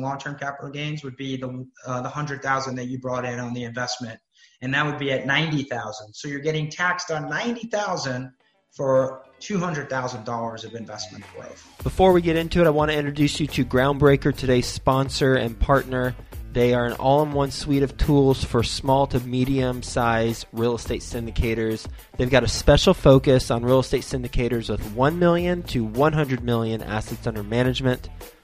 long-term 0.00 0.36
capital 0.38 0.70
gains 0.70 1.02
would 1.04 1.16
be 1.16 1.36
the 1.36 1.66
uh, 1.86 2.02
the 2.02 2.08
hundred 2.08 2.42
thousand 2.42 2.76
that 2.76 2.86
you 2.86 2.98
brought 2.98 3.24
in 3.24 3.38
on 3.38 3.54
the 3.54 3.64
investment, 3.64 4.18
and 4.62 4.72
that 4.74 4.86
would 4.86 4.98
be 4.98 5.12
at 5.12 5.26
ninety 5.26 5.64
thousand. 5.64 6.14
So 6.14 6.28
you're 6.28 6.40
getting 6.40 6.70
taxed 6.70 7.10
on 7.10 7.28
ninety 7.28 7.66
thousand 7.68 8.32
for 8.72 9.24
$200,000 9.40 10.64
of 10.64 10.74
investment 10.74 11.24
growth. 11.34 11.68
Before 11.82 12.12
we 12.12 12.22
get 12.22 12.36
into 12.36 12.60
it, 12.60 12.66
I 12.66 12.70
want 12.70 12.90
to 12.92 12.96
introduce 12.96 13.40
you 13.40 13.48
to 13.48 13.64
Groundbreaker, 13.64 14.34
today's 14.34 14.66
sponsor 14.66 15.34
and 15.34 15.58
partner. 15.58 16.14
They 16.52 16.74
are 16.74 16.84
an 16.84 16.94
all 16.94 17.22
in 17.22 17.32
one 17.32 17.52
suite 17.52 17.84
of 17.84 17.96
tools 17.96 18.42
for 18.42 18.64
small 18.64 19.06
to 19.08 19.20
medium 19.20 19.82
size 19.82 20.46
real 20.52 20.74
estate 20.74 21.02
syndicators. 21.02 21.86
They've 22.16 22.30
got 22.30 22.42
a 22.42 22.48
special 22.48 22.92
focus 22.92 23.52
on 23.52 23.64
real 23.64 23.80
estate 23.80 24.02
syndicators 24.02 24.68
with 24.68 24.84
1 24.92 25.18
million 25.18 25.62
to 25.64 25.84
100 25.84 26.42
million 26.42 26.82
assets 26.82 27.26
under 27.26 27.44
management. 27.44 28.08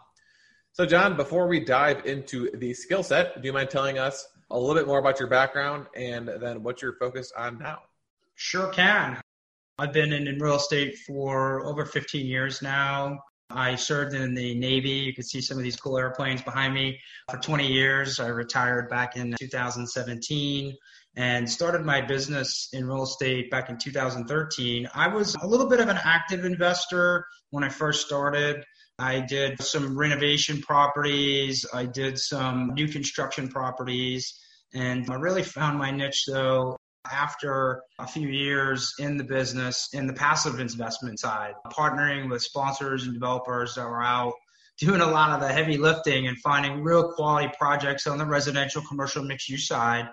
So, 0.71 0.85
John, 0.87 1.17
before 1.17 1.47
we 1.47 1.59
dive 1.59 2.05
into 2.05 2.49
the 2.57 2.73
skill 2.73 3.03
set, 3.03 3.39
do 3.39 3.45
you 3.45 3.53
mind 3.53 3.69
telling 3.69 3.99
us 3.99 4.27
a 4.49 4.57
little 4.57 4.73
bit 4.75 4.87
more 4.87 4.97
about 4.97 5.19
your 5.19 5.27
background 5.27 5.85
and 5.95 6.27
then 6.27 6.63
what 6.63 6.81
you're 6.81 6.95
focused 6.95 7.33
on 7.37 7.59
now? 7.59 7.83
Sure 8.35 8.69
can. 8.69 9.21
I've 9.77 9.93
been 9.93 10.13
in 10.13 10.39
real 10.39 10.55
estate 10.55 10.97
for 10.97 11.63
over 11.65 11.85
15 11.85 12.25
years 12.25 12.61
now. 12.61 13.19
I 13.49 13.75
served 13.75 14.15
in 14.15 14.33
the 14.33 14.55
Navy. 14.55 14.89
You 14.89 15.13
can 15.13 15.23
see 15.23 15.41
some 15.41 15.57
of 15.57 15.63
these 15.63 15.75
cool 15.75 15.97
airplanes 15.97 16.41
behind 16.41 16.73
me 16.73 16.99
for 17.29 17.37
20 17.37 17.67
years. 17.67 18.19
I 18.19 18.27
retired 18.27 18.89
back 18.89 19.15
in 19.15 19.35
2017 19.39 20.75
and 21.15 21.49
started 21.49 21.85
my 21.85 22.01
business 22.01 22.69
in 22.73 22.87
real 22.87 23.03
estate 23.03 23.51
back 23.51 23.69
in 23.69 23.77
2013. 23.77 24.89
I 24.95 25.07
was 25.07 25.35
a 25.35 25.47
little 25.47 25.67
bit 25.67 25.79
of 25.79 25.89
an 25.89 25.99
active 26.03 26.45
investor 26.45 27.25
when 27.51 27.63
I 27.63 27.69
first 27.69 28.05
started. 28.05 28.63
I 28.99 29.21
did 29.21 29.61
some 29.61 29.97
renovation 29.97 30.61
properties, 30.61 31.65
I 31.73 31.85
did 31.85 32.17
some 32.17 32.73
new 32.73 32.87
construction 32.87 33.47
properties, 33.47 34.39
and 34.73 35.09
I 35.09 35.15
really 35.15 35.43
found 35.43 35.77
my 35.77 35.91
niche 35.91 36.25
though 36.27 36.77
after 37.11 37.81
a 37.99 38.07
few 38.07 38.27
years 38.29 38.93
in 38.99 39.17
the 39.17 39.23
business 39.23 39.89
in 39.93 40.07
the 40.07 40.13
passive 40.13 40.59
investment 40.59 41.19
side, 41.19 41.53
partnering 41.67 42.29
with 42.29 42.41
sponsors 42.41 43.05
and 43.05 43.13
developers 43.13 43.75
that 43.75 43.85
were 43.85 44.03
out 44.03 44.33
doing 44.77 45.01
a 45.01 45.05
lot 45.05 45.31
of 45.31 45.39
the 45.39 45.53
heavy 45.53 45.77
lifting 45.77 46.27
and 46.27 46.37
finding 46.39 46.81
real 46.81 47.13
quality 47.13 47.51
projects 47.59 48.07
on 48.07 48.17
the 48.17 48.25
residential, 48.25 48.81
commercial, 48.87 49.23
mixed 49.23 49.49
use 49.49 49.67
side. 49.67 50.07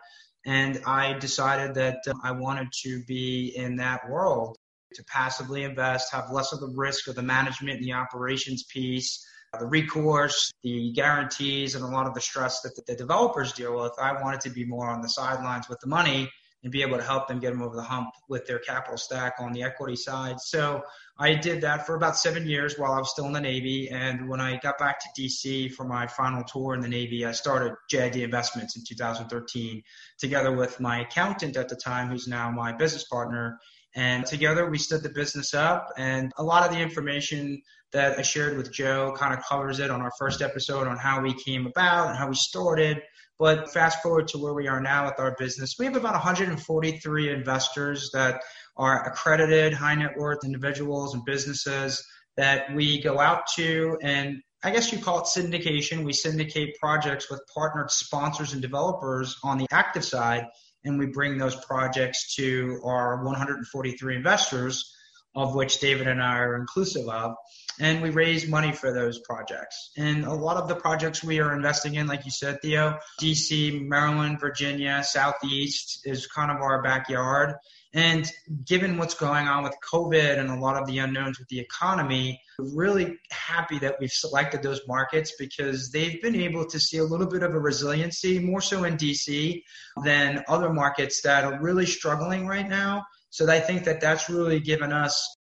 And 0.47 0.81
I 0.87 1.15
decided 1.15 1.75
that 1.75 1.99
uh, 2.07 2.13
I 2.23 2.33
wanted 2.33 2.69
to 2.83 3.03
be 3.05 3.53
in 3.57 3.77
that 3.77 4.09
world 4.09 4.57
to 4.95 5.05
passively 5.05 5.63
invest, 5.63 6.13
have 6.13 6.31
less 6.33 6.53
of 6.53 6.61
the 6.61 6.73
risk 6.75 7.09
of 7.09 7.15
the 7.15 7.23
management 7.23 7.79
and 7.79 7.85
the 7.85 7.93
operations 7.93 8.65
piece, 8.65 9.25
the 9.59 9.67
recourse, 9.67 10.51
the 10.63 10.93
guarantees, 10.93 11.75
and 11.75 11.85
a 11.85 11.89
lot 11.89 12.07
of 12.07 12.15
the 12.15 12.21
stress 12.21 12.61
that 12.63 12.73
the 12.87 12.97
developers 12.97 13.53
deal 13.53 13.81
with. 13.81 13.93
I 14.01 14.21
wanted 14.21 14.41
to 14.43 14.51
be 14.51 14.65
more 14.65 14.89
on 14.89 15.01
the 15.01 15.09
sidelines 15.09 15.69
with 15.69 15.79
the 15.81 15.89
money 15.89 16.31
and 16.63 16.73
be 16.73 16.83
able 16.83 16.97
to 16.97 17.03
help 17.03 17.27
them 17.29 17.39
get 17.39 17.53
them 17.53 17.63
over 17.63 17.77
the 17.77 17.83
hump 17.83 18.11
with 18.29 18.47
their 18.47 18.59
capital 18.59 18.99
stack 18.99 19.35
on 19.39 19.53
the 19.53 19.63
equity 19.63 19.97
side. 19.97 20.41
So 20.41 20.83
I 21.19 21.35
did 21.35 21.61
that 21.63 21.87
for 21.87 21.95
about 21.95 22.17
seven 22.17 22.47
years 22.47 22.79
while 22.79 22.93
I 22.93 22.99
was 22.99 23.11
still 23.11 23.27
in 23.27 23.33
the 23.33 23.41
Navy. 23.41 23.91
And 23.91 24.29
when 24.29 24.41
I 24.41 24.59
got 24.59 24.79
back 24.79 24.99
to 25.01 25.23
DC 25.23 25.73
for 25.73 25.85
my 25.85 26.07
final 26.07 26.43
tour 26.45 26.75
in 26.75 26.81
the 26.81 26.89
Navy, 26.89 27.25
I 27.25 27.33
started 27.33 27.75
JID 27.91 28.23
Investments 28.23 28.77
in 28.77 28.85
2013 28.87 29.83
together 30.19 30.53
with 30.53 30.81
my 30.81 31.01
accountant 31.01 31.57
at 31.57 31.69
the 31.69 31.77
time, 31.77 32.09
who's 32.09 32.29
now 32.29 32.51
my 32.51 32.73
business 32.73 33.05
partner. 33.05 33.59
And 33.95 34.25
together 34.25 34.71
we 34.71 34.79
stood 34.79 35.03
the 35.03 35.11
business 35.11 35.55
up. 35.55 35.89
And 35.97 36.33
a 36.37 36.43
lot 36.43 36.65
of 36.65 36.73
the 36.73 36.81
information 36.81 37.63
that 37.93 38.19
I 38.19 38.23
shared 38.23 38.57
with 38.57 38.73
Joe 38.73 39.15
kind 39.17 39.35
of 39.35 39.45
covers 39.45 39.81
it 39.81 39.91
on 39.91 40.01
our 40.01 40.13
first 40.19 40.43
episode 40.43 40.87
on 40.87 40.97
how 40.97 41.21
we 41.21 41.35
came 41.35 41.67
about 41.67 42.09
and 42.09 42.17
how 42.17 42.29
we 42.29 42.37
started. 42.37 43.03
But 43.39 43.73
fast 43.73 44.03
forward 44.03 44.29
to 44.29 44.39
where 44.39 44.53
we 44.53 44.69
are 44.69 44.81
now 44.81 45.07
with 45.07 45.19
our 45.19 45.35
business, 45.39 45.77
we 45.79 45.87
have 45.87 45.97
about 45.97 46.13
143 46.13 47.33
investors 47.33 48.11
that 48.13 48.43
are 48.77 49.09
accredited 49.09 49.73
high 49.73 49.95
net 49.95 50.17
worth 50.17 50.45
individuals 50.45 51.15
and 51.15 51.25
businesses 51.25 52.05
that 52.37 52.75
we 52.75 53.03
go 53.03 53.19
out 53.19 53.47
to 53.57 53.99
and 54.03 54.43
I 54.63 54.71
guess 54.73 54.93
you 54.93 54.99
call 54.99 55.21
it 55.21 55.25
syndication. 55.25 56.05
We 56.05 56.13
syndicate 56.13 56.77
projects 56.79 57.31
with 57.31 57.41
partnered 57.55 57.91
sponsors 57.91 58.53
and 58.53 58.61
developers 58.61 59.39
on 59.43 59.57
the 59.57 59.67
active 59.71 60.05
side, 60.05 60.45
and 60.85 60.99
we 60.99 61.07
bring 61.07 61.39
those 61.39 61.57
projects 61.65 62.35
to 62.37 62.79
our 62.85 63.25
143 63.25 64.17
investors, 64.17 64.95
of 65.35 65.55
which 65.55 65.81
David 65.81 66.09
and 66.09 66.23
I 66.23 66.41
are 66.41 66.57
inclusive 66.57 67.09
of 67.09 67.37
and 67.81 68.03
we 68.03 68.11
raise 68.11 68.47
money 68.47 68.73
for 68.73 68.93
those 68.93 69.19
projects. 69.21 69.91
And 69.97 70.25
a 70.25 70.35
lot 70.35 70.59
of 70.59 70.69
the 70.69 70.77
projects 70.77 71.25
we 71.25 71.41
are 71.41 71.55
investing 71.55 71.95
in, 71.95 72.07
like 72.07 72.25
you 72.25 72.31
said, 72.31 72.61
Theo, 72.61 72.99
DC, 73.21 73.87
Maryland, 73.89 74.39
Virginia, 74.39 75.03
Southeast 75.03 76.03
is 76.05 76.27
kind 76.27 76.51
of 76.51 76.59
our 76.59 76.83
backyard. 76.83 77.55
And 77.93 78.31
given 78.65 78.99
what's 78.99 79.15
going 79.15 79.49
on 79.49 79.65
with 79.65 79.75
COVID 79.93 80.39
and 80.39 80.51
a 80.51 80.61
lot 80.61 80.81
of 80.81 80.87
the 80.87 80.99
unknowns 80.99 81.41
with 81.41 81.49
the 81.49 81.59
economy, 81.59 82.41
really 82.59 83.19
happy 83.33 83.79
that 83.81 83.97
we've 83.99 84.13
selected 84.13 84.63
those 84.63 84.83
markets 84.87 85.33
because 85.39 85.91
they've 85.91 86.23
been 86.23 86.37
able 86.37 86.67
to 86.67 86.79
see 86.79 86.99
a 86.99 87.05
little 87.05 87.27
bit 87.27 87.43
of 87.43 87.53
a 87.53 87.59
resiliency, 87.59 88.39
more 88.39 88.61
so 88.61 88.85
in 88.85 88.97
DC 88.97 89.63
than 90.05 90.45
other 90.47 90.73
markets 90.73 91.23
that 91.23 91.45
are 91.45 91.61
really 91.61 91.87
struggling 91.87 92.47
right 92.47 92.69
now. 92.69 93.05
So 93.31 93.51
I 93.51 93.59
think 93.59 93.85
that 93.85 94.01
that's 94.01 94.29
really 94.29 94.61
given 94.61 94.93
us 94.93 95.37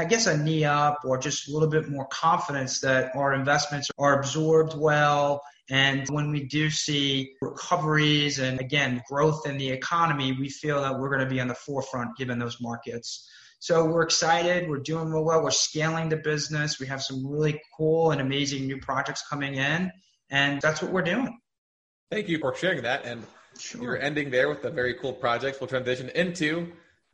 I 0.00 0.04
guess 0.04 0.26
a 0.26 0.36
knee 0.36 0.64
up 0.64 1.00
or 1.04 1.18
just 1.18 1.48
a 1.48 1.52
little 1.52 1.68
bit 1.68 1.90
more 1.90 2.06
confidence 2.06 2.80
that 2.80 3.14
our 3.14 3.34
investments 3.34 3.90
are 3.98 4.18
absorbed 4.18 4.74
well. 4.74 5.42
And 5.68 6.08
when 6.08 6.30
we 6.30 6.44
do 6.44 6.70
see 6.70 7.34
recoveries 7.42 8.38
and 8.38 8.58
again, 8.60 9.02
growth 9.10 9.46
in 9.46 9.58
the 9.58 9.68
economy, 9.68 10.32
we 10.32 10.48
feel 10.48 10.80
that 10.80 10.98
we're 10.98 11.10
going 11.10 11.20
to 11.20 11.32
be 11.32 11.38
on 11.38 11.48
the 11.48 11.54
forefront 11.54 12.16
given 12.16 12.38
those 12.38 12.62
markets. 12.62 13.28
So 13.58 13.84
we're 13.84 14.02
excited. 14.02 14.70
We're 14.70 14.78
doing 14.78 15.10
real 15.10 15.22
well. 15.22 15.44
We're 15.44 15.50
scaling 15.50 16.08
the 16.08 16.16
business. 16.16 16.80
We 16.80 16.86
have 16.86 17.02
some 17.02 17.26
really 17.26 17.60
cool 17.76 18.10
and 18.10 18.22
amazing 18.22 18.66
new 18.66 18.78
projects 18.78 19.22
coming 19.28 19.56
in. 19.56 19.92
And 20.30 20.62
that's 20.62 20.80
what 20.80 20.92
we're 20.92 21.02
doing. 21.02 21.38
Thank 22.10 22.30
you 22.30 22.38
for 22.38 22.56
sharing 22.56 22.82
that. 22.84 23.04
And 23.04 23.22
sure. 23.58 23.82
you're 23.82 24.00
ending 24.00 24.30
there 24.30 24.48
with 24.48 24.62
the 24.62 24.70
very 24.70 24.94
cool 24.94 25.12
projects. 25.12 25.60
We'll 25.60 25.68
transition 25.68 26.08
into 26.14 26.72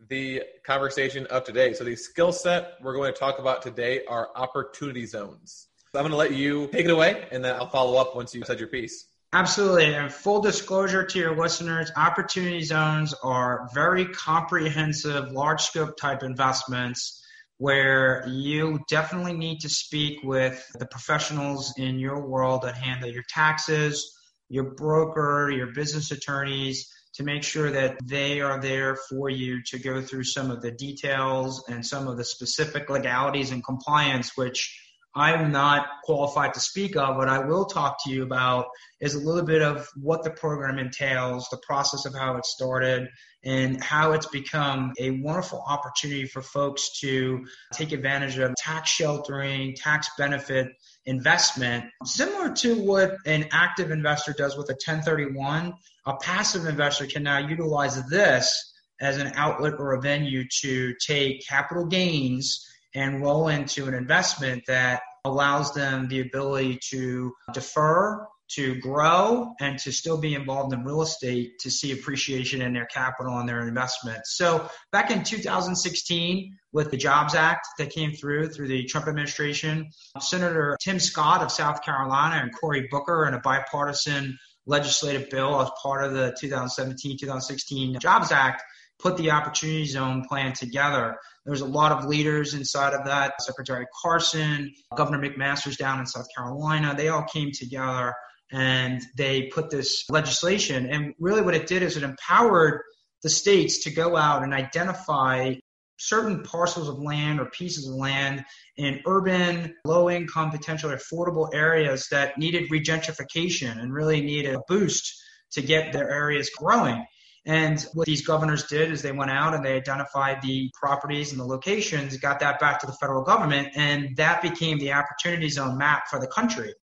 the 0.09 0.43
conversation 0.65 1.27
of 1.27 1.45
today. 1.45 1.73
So, 1.73 1.85
the 1.85 1.97
skill 1.97 2.33
set 2.33 2.75
we're 2.83 2.95
going 2.95 3.13
to 3.13 3.19
talk 3.19 3.39
about 3.39 3.63
today 3.63 4.03
are 4.09 4.29
opportunity 4.35 5.07
zones. 5.07 5.67
So 5.93 6.01
I'm 6.01 6.03
going 6.03 6.11
to 6.11 6.17
let 6.17 6.33
you 6.33 6.67
take 6.69 6.85
it 6.85 6.91
away, 6.91 7.27
and 7.31 7.45
then 7.45 7.55
I'll 7.55 7.69
follow 7.69 7.99
up 7.99 8.15
once 8.15 8.35
you 8.35 8.45
said 8.45 8.59
your 8.59 8.69
piece. 8.69 9.07
Absolutely. 9.33 9.95
And 9.95 10.13
full 10.13 10.41
disclosure 10.41 11.05
to 11.05 11.19
your 11.19 11.37
listeners, 11.37 11.91
opportunity 11.97 12.63
zones 12.63 13.15
are 13.23 13.69
very 13.75 14.07
comprehensive, 14.07 15.33
large 15.33 15.63
scope 15.63 15.97
type 15.97 16.23
investments 16.23 17.23
where 17.59 18.27
you 18.29 18.79
definitely 18.89 19.33
need 19.33 19.61
to 19.61 19.69
speak 19.69 20.19
with 20.23 20.65
the 20.79 20.87
professionals 20.87 21.73
in 21.77 21.99
your 21.99 22.27
world 22.27 22.63
that 22.63 22.77
handle 22.77 23.11
your 23.11 23.25
taxes, 23.29 24.15
your 24.49 24.75
broker, 24.75 25.51
your 25.51 25.69
business 25.73 26.11
attorneys, 26.11 26.91
to 27.17 27.25
make 27.25 27.43
sure 27.43 27.71
that 27.71 27.97
they 28.05 28.41
are 28.41 28.61
there 28.61 28.97
for 29.09 29.31
you 29.31 29.63
to 29.65 29.79
go 29.79 30.03
through 30.03 30.25
some 30.25 30.51
of 30.51 30.61
the 30.61 30.71
details 30.71 31.65
and 31.69 31.85
some 31.85 32.09
of 32.09 32.17
the 32.17 32.25
specific 32.25 32.91
legalities 32.91 33.51
and 33.51 33.65
compliance, 33.65 34.33
which 34.37 34.79
I'm 35.15 35.51
not 35.51 35.87
qualified 36.05 36.53
to 36.55 36.61
speak 36.61 36.95
of. 36.95 37.17
What 37.17 37.31
I 37.31 37.39
will 37.39 37.65
talk 37.65 38.05
to 38.05 38.11
you 38.11 38.23
about 38.23 38.67
is 39.01 39.15
a 39.15 39.19
little 39.19 39.45
bit 39.45 39.63
of 39.63 39.89
what 39.97 40.23
the 40.23 40.31
program 40.31 40.79
entails, 40.79 41.49
the 41.51 41.57
process 41.67 42.05
of 42.05 42.15
how 42.15 42.37
it 42.37 42.45
started, 42.45 43.09
and 43.43 43.83
how 43.83 44.13
it's 44.13 44.27
become 44.27 44.93
a 44.99 45.13
wonderful 45.13 45.65
opportunity 45.67 46.27
for 46.27 46.43
folks 46.43 47.01
to 47.01 47.47
take 47.73 47.93
advantage 47.93 48.37
of 48.37 48.55
tax 48.57 48.91
sheltering, 48.91 49.75
tax 49.75 50.11
benefit 50.19 50.69
investment, 51.07 51.87
similar 52.05 52.53
to 52.53 52.79
what 52.79 53.17
an 53.25 53.49
active 53.53 53.91
investor 53.91 54.35
does 54.37 54.55
with 54.55 54.69
a 54.69 54.75
1031. 54.75 55.73
A 56.07 56.17
passive 56.17 56.67
investor 56.67 57.07
can 57.07 57.25
now 57.25 57.39
utilize 57.39 58.03
this 58.09 58.73
as 59.01 59.19
an 59.19 59.33
outlet 59.35 59.75
or 59.79 59.95
a 59.95 60.01
venue 60.01 60.45
to 60.63 60.95
take 61.05 61.47
capital 61.47 61.87
gains 61.87 62.65
and 62.95 63.21
roll 63.21 63.49
into 63.49 63.87
an 63.87 63.95
investment 63.95 64.63
that 64.69 65.03
allows 65.25 65.75
them 65.75 66.09
the 66.09 66.21
ability 66.21 66.79
to 66.91 67.33
defer 67.53 68.27
to 68.49 68.77
grow 68.77 69.53
and 69.61 69.79
to 69.81 69.93
still 69.93 70.19
be 70.19 70.35
involved 70.35 70.73
in 70.73 70.85
real 70.85 71.03
estate 71.03 71.59
to 71.59 71.71
see 71.71 71.93
appreciation 71.93 72.63
in 72.63 72.73
their 72.73 72.87
capital 72.87 73.39
and 73.39 73.49
their 73.49 73.67
investments. 73.67 74.37
So 74.37 74.71
back 74.93 75.11
in 75.11 75.25
2016, 75.25 76.57
with 76.73 76.91
the 76.91 76.97
Jobs 76.97 77.35
Act 77.35 77.67
that 77.79 77.91
came 77.91 78.13
through 78.13 78.51
through 78.51 78.69
the 78.69 78.85
Trump 78.85 79.09
administration, 79.09 79.91
Senator 80.21 80.77
Tim 80.81 81.01
Scott 81.01 81.43
of 81.43 81.51
South 81.51 81.83
Carolina 81.83 82.37
and 82.37 82.55
Cory 82.55 82.87
Booker 82.91 83.27
in 83.27 83.35
a 83.35 83.41
bipartisan 83.41 84.39
legislative 84.67 85.31
bill 85.31 85.61
as 85.61 85.71
part 85.83 86.05
of 86.05 86.13
the 86.13 86.37
2017-2016 86.43 87.99
Jobs 88.01 88.33
Act 88.33 88.63
put 88.99 89.17
the 89.17 89.31
Opportunity 89.31 89.85
Zone 89.85 90.25
plan 90.29 90.53
together. 90.53 91.17
There 91.45 91.51
was 91.51 91.61
a 91.61 91.67
lot 91.67 91.93
of 91.93 92.07
leaders 92.07 92.55
inside 92.55 92.95
of 92.95 93.05
that. 93.05 93.41
Secretary 93.43 93.87
Carson, 94.03 94.73
Governor 94.97 95.29
McMaster's 95.29 95.77
down 95.77 96.01
in 96.01 96.07
South 96.07 96.27
Carolina. 96.35 96.95
They 96.97 97.09
all 97.09 97.25
came 97.25 97.51
together 97.53 98.15
and 98.53 99.03
they 99.17 99.45
put 99.45 99.71
this 99.71 100.09
legislation. 100.09 100.87
And 100.87 101.15
really, 101.19 101.43
what 101.43 101.55
it 101.55 101.67
did 101.67 101.83
is 101.83 101.97
it 101.97 102.03
empowered 102.03 102.81
the 103.23 103.31
states 103.31 103.85
to 103.85 103.91
go 103.91 104.17
out 104.17 104.43
and 104.43 104.55
identify 104.55 105.55
certain 105.99 106.43
parcels 106.43 106.89
of 106.89 106.99
land 106.99 107.41
or 107.41 107.47
pieces 107.47 107.89
of 107.89 107.95
land 107.95 108.45
in 108.77 109.01
urban, 109.07 109.75
low 109.85 110.11
income, 110.11 110.51
potentially 110.51 110.95
affordable 110.95 111.49
areas 111.55 112.09
that 112.11 112.39
needed 112.39 112.71
regentrification 112.71 113.81
and 113.81 113.93
really 113.93 114.21
needed 114.21 114.55
a 114.55 114.63
boost 114.69 115.23
to 115.53 115.63
get 115.63 115.93
their 115.93 116.11
areas 116.11 116.51
growing. 116.51 117.05
And 117.47 117.81
what 117.95 118.07
these 118.07 118.27
governors 118.27 118.65
did 118.65 118.91
is 118.91 119.03
they 119.03 119.13
went 119.13 119.31
out 119.31 119.55
and 119.55 119.65
they 119.65 119.77
identified 119.77 120.43
the 120.43 120.71
properties 120.75 121.31
and 121.31 121.41
the 121.41 121.45
locations, 121.45 122.17
got 122.17 122.41
that 122.41 122.59
back 122.59 122.81
to 122.81 122.87
the 122.87 122.93
federal 122.95 123.23
government, 123.23 123.69
and 123.77 124.17
that 124.17 124.43
became 124.43 124.79
the 124.79 124.93
opportunity 124.93 125.49
zone 125.49 125.79
map 125.79 126.09
for 126.11 126.19
the 126.19 126.27
country. 126.27 126.75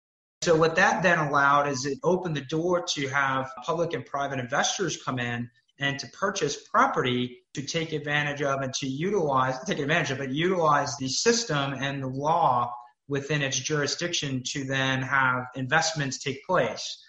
So 0.41 0.55
what 0.55 0.75
that 0.77 1.03
then 1.03 1.19
allowed 1.19 1.67
is 1.67 1.85
it 1.85 1.99
opened 2.01 2.35
the 2.35 2.41
door 2.41 2.83
to 2.95 3.07
have 3.09 3.51
public 3.65 3.93
and 3.93 4.05
private 4.05 4.39
investors 4.39 5.01
come 5.03 5.19
in 5.19 5.49
and 5.79 5.99
to 5.99 6.07
purchase 6.07 6.67
property 6.69 7.39
to 7.53 7.61
take 7.61 7.93
advantage 7.93 8.41
of 8.41 8.61
and 8.61 8.73
to 8.75 8.87
utilize, 8.87 9.59
take 9.65 9.79
advantage 9.79 10.11
of, 10.11 10.17
but 10.19 10.31
utilize 10.31 10.95
the 10.97 11.07
system 11.07 11.73
and 11.73 12.01
the 12.01 12.07
law 12.07 12.71
within 13.07 13.41
its 13.41 13.59
jurisdiction 13.59 14.41
to 14.45 14.63
then 14.63 15.01
have 15.01 15.45
investments 15.55 16.19
take 16.19 16.43
place. 16.45 17.03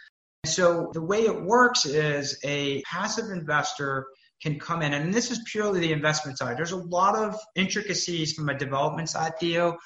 So 0.46 0.90
the 0.92 1.02
way 1.02 1.22
it 1.22 1.42
works 1.42 1.86
is 1.86 2.38
a 2.44 2.82
passive 2.82 3.30
investor 3.30 4.06
can 4.42 4.58
come 4.58 4.82
in, 4.82 4.92
and 4.92 5.14
this 5.14 5.30
is 5.30 5.40
purely 5.50 5.80
the 5.80 5.92
investment 5.92 6.38
side. 6.38 6.58
There's 6.58 6.72
a 6.72 6.76
lot 6.76 7.16
of 7.16 7.38
intricacies 7.54 8.32
from 8.32 8.48
a 8.50 8.58
development 8.58 9.08
side, 9.08 9.38
Theo, 9.38 9.78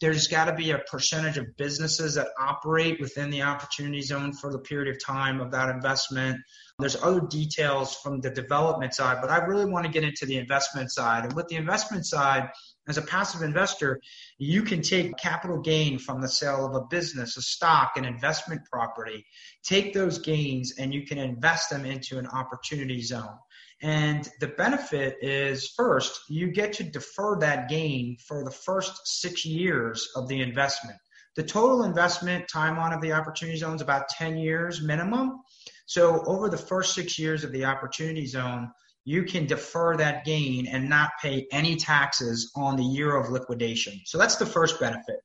there's 0.00 0.28
got 0.28 0.46
to 0.46 0.54
be 0.54 0.72
a 0.72 0.78
percentage 0.78 1.38
of 1.38 1.56
businesses 1.56 2.14
that 2.14 2.28
operate 2.38 3.00
within 3.00 3.30
the 3.30 3.42
opportunity 3.42 4.02
zone 4.02 4.32
for 4.32 4.52
the 4.52 4.58
period 4.58 4.94
of 4.94 5.02
time 5.02 5.40
of 5.40 5.52
that 5.52 5.70
investment. 5.70 6.38
There's 6.78 7.02
other 7.02 7.20
details 7.20 7.96
from 7.96 8.20
the 8.20 8.28
development 8.28 8.94
side, 8.94 9.18
but 9.22 9.30
I 9.30 9.38
really 9.38 9.64
want 9.64 9.86
to 9.86 9.92
get 9.92 10.04
into 10.04 10.26
the 10.26 10.36
investment 10.36 10.92
side. 10.92 11.24
And 11.24 11.32
with 11.32 11.48
the 11.48 11.56
investment 11.56 12.04
side, 12.04 12.50
as 12.86 12.98
a 12.98 13.02
passive 13.02 13.42
investor, 13.42 13.98
you 14.36 14.62
can 14.62 14.82
take 14.82 15.16
capital 15.16 15.58
gain 15.58 15.98
from 15.98 16.20
the 16.20 16.28
sale 16.28 16.66
of 16.66 16.74
a 16.74 16.84
business, 16.86 17.38
a 17.38 17.42
stock, 17.42 17.96
an 17.96 18.04
investment 18.04 18.60
property, 18.70 19.24
take 19.64 19.94
those 19.94 20.18
gains 20.18 20.74
and 20.78 20.92
you 20.92 21.06
can 21.06 21.16
invest 21.16 21.70
them 21.70 21.86
into 21.86 22.18
an 22.18 22.26
opportunity 22.26 23.00
zone. 23.00 23.38
And 23.82 24.28
the 24.40 24.48
benefit 24.48 25.16
is 25.22 25.72
first, 25.76 26.20
you 26.28 26.52
get 26.52 26.74
to 26.74 26.84
defer 26.84 27.38
that 27.40 27.68
gain 27.70 28.18
for 28.28 28.44
the 28.44 28.50
first 28.50 29.00
six 29.04 29.46
years 29.46 30.08
of 30.14 30.28
the 30.28 30.42
investment. 30.42 30.98
The 31.36 31.42
total 31.42 31.84
investment 31.84 32.48
time 32.48 32.78
on 32.78 32.92
of 32.92 33.02
the 33.02 33.12
opportunity 33.12 33.58
zone 33.58 33.76
is 33.76 33.82
about 33.82 34.08
10 34.08 34.38
years 34.38 34.82
minimum. 34.82 35.40
So 35.86 36.22
over 36.26 36.48
the 36.48 36.56
first 36.56 36.94
six 36.94 37.18
years 37.18 37.44
of 37.44 37.52
the 37.52 37.64
opportunity 37.64 38.26
zone, 38.26 38.70
you 39.04 39.22
can 39.22 39.46
defer 39.46 39.96
that 39.96 40.24
gain 40.24 40.66
and 40.66 40.88
not 40.88 41.10
pay 41.22 41.46
any 41.52 41.76
taxes 41.76 42.50
on 42.56 42.76
the 42.76 42.84
year 42.84 43.16
of 43.16 43.30
liquidation. 43.30 44.00
So 44.04 44.18
that's 44.18 44.36
the 44.36 44.46
first 44.46 44.80
benefit. 44.80 45.20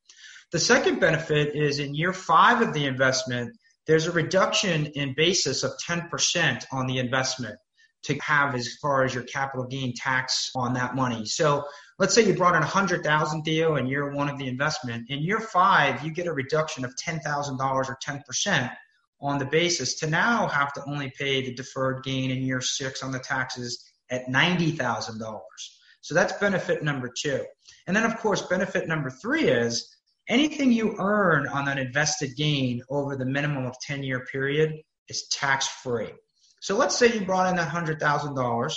The 0.52 0.60
second 0.60 1.00
benefit 1.00 1.56
is 1.56 1.80
in 1.80 1.96
year 1.96 2.14
five 2.14 2.62
of 2.62 2.74
the 2.74 2.86
investment, 2.86 3.58
there's 3.88 4.06
a 4.06 4.12
reduction 4.12 4.86
in 4.88 5.16
basis 5.16 5.64
of 5.64 5.72
10% 5.86 6.64
on 6.72 6.86
the 6.86 7.00
investment 7.00 7.58
to 8.04 8.16
have 8.20 8.54
as 8.54 8.76
far 8.82 9.04
as 9.04 9.14
your 9.14 9.24
capital 9.24 9.66
gain 9.66 9.94
tax 9.96 10.52
on 10.56 10.74
that 10.74 10.96
money. 10.96 11.26
So 11.26 11.64
let's 11.98 12.14
say 12.14 12.26
you 12.26 12.36
brought 12.36 12.56
in 12.56 12.62
100,000 12.62 13.44
Theo 13.44 13.78
in 13.78 13.88
year 13.88 14.12
one 14.12 14.30
of 14.30 14.38
the 14.38 14.48
investment. 14.48 15.10
In 15.10 15.20
year 15.20 15.40
five, 15.40 16.04
you 16.04 16.12
get 16.12 16.28
a 16.28 16.34
reduction 16.34 16.86
of 16.86 16.94
$10,000 16.96 17.60
or 17.60 17.98
10% 18.06 18.72
on 19.22 19.38
the 19.38 19.46
basis 19.46 19.96
to 20.00 20.08
now 20.08 20.48
have 20.48 20.74
to 20.74 20.84
only 20.86 21.12
pay 21.18 21.42
the 21.42 21.54
deferred 21.54 22.04
gain 22.04 22.32
in 22.32 22.42
year 22.42 22.62
six 22.62 23.04
on 23.04 23.12
the 23.12 23.20
taxes 23.20 23.84
at 24.10 24.28
$90,000. 24.28 25.40
So 26.02 26.16
that's 26.16 26.34
benefit 26.34 26.84
number 26.84 27.12
two. 27.16 27.46
And 27.88 27.96
then, 27.96 28.04
of 28.04 28.18
course, 28.18 28.42
benefit 28.44 28.88
number 28.88 29.10
three 29.10 29.46
is 29.46 29.96
anything 30.28 30.72
you 30.72 30.96
earn 31.00 31.48
on 31.48 31.68
an 31.68 31.78
invested 31.78 32.36
gain 32.36 32.82
over 32.90 33.16
the 33.16 33.26
minimum 33.26 33.66
of 33.66 33.76
10 33.82 34.04
year 34.04 34.26
period 34.32 34.74
is 35.08 35.28
tax 35.28 35.68
free. 35.68 36.10
So 36.62 36.76
let's 36.76 36.96
say 36.96 37.14
you 37.14 37.26
brought 37.26 37.50
in 37.50 37.56
that 37.56 37.72
$100,000. 37.72 38.74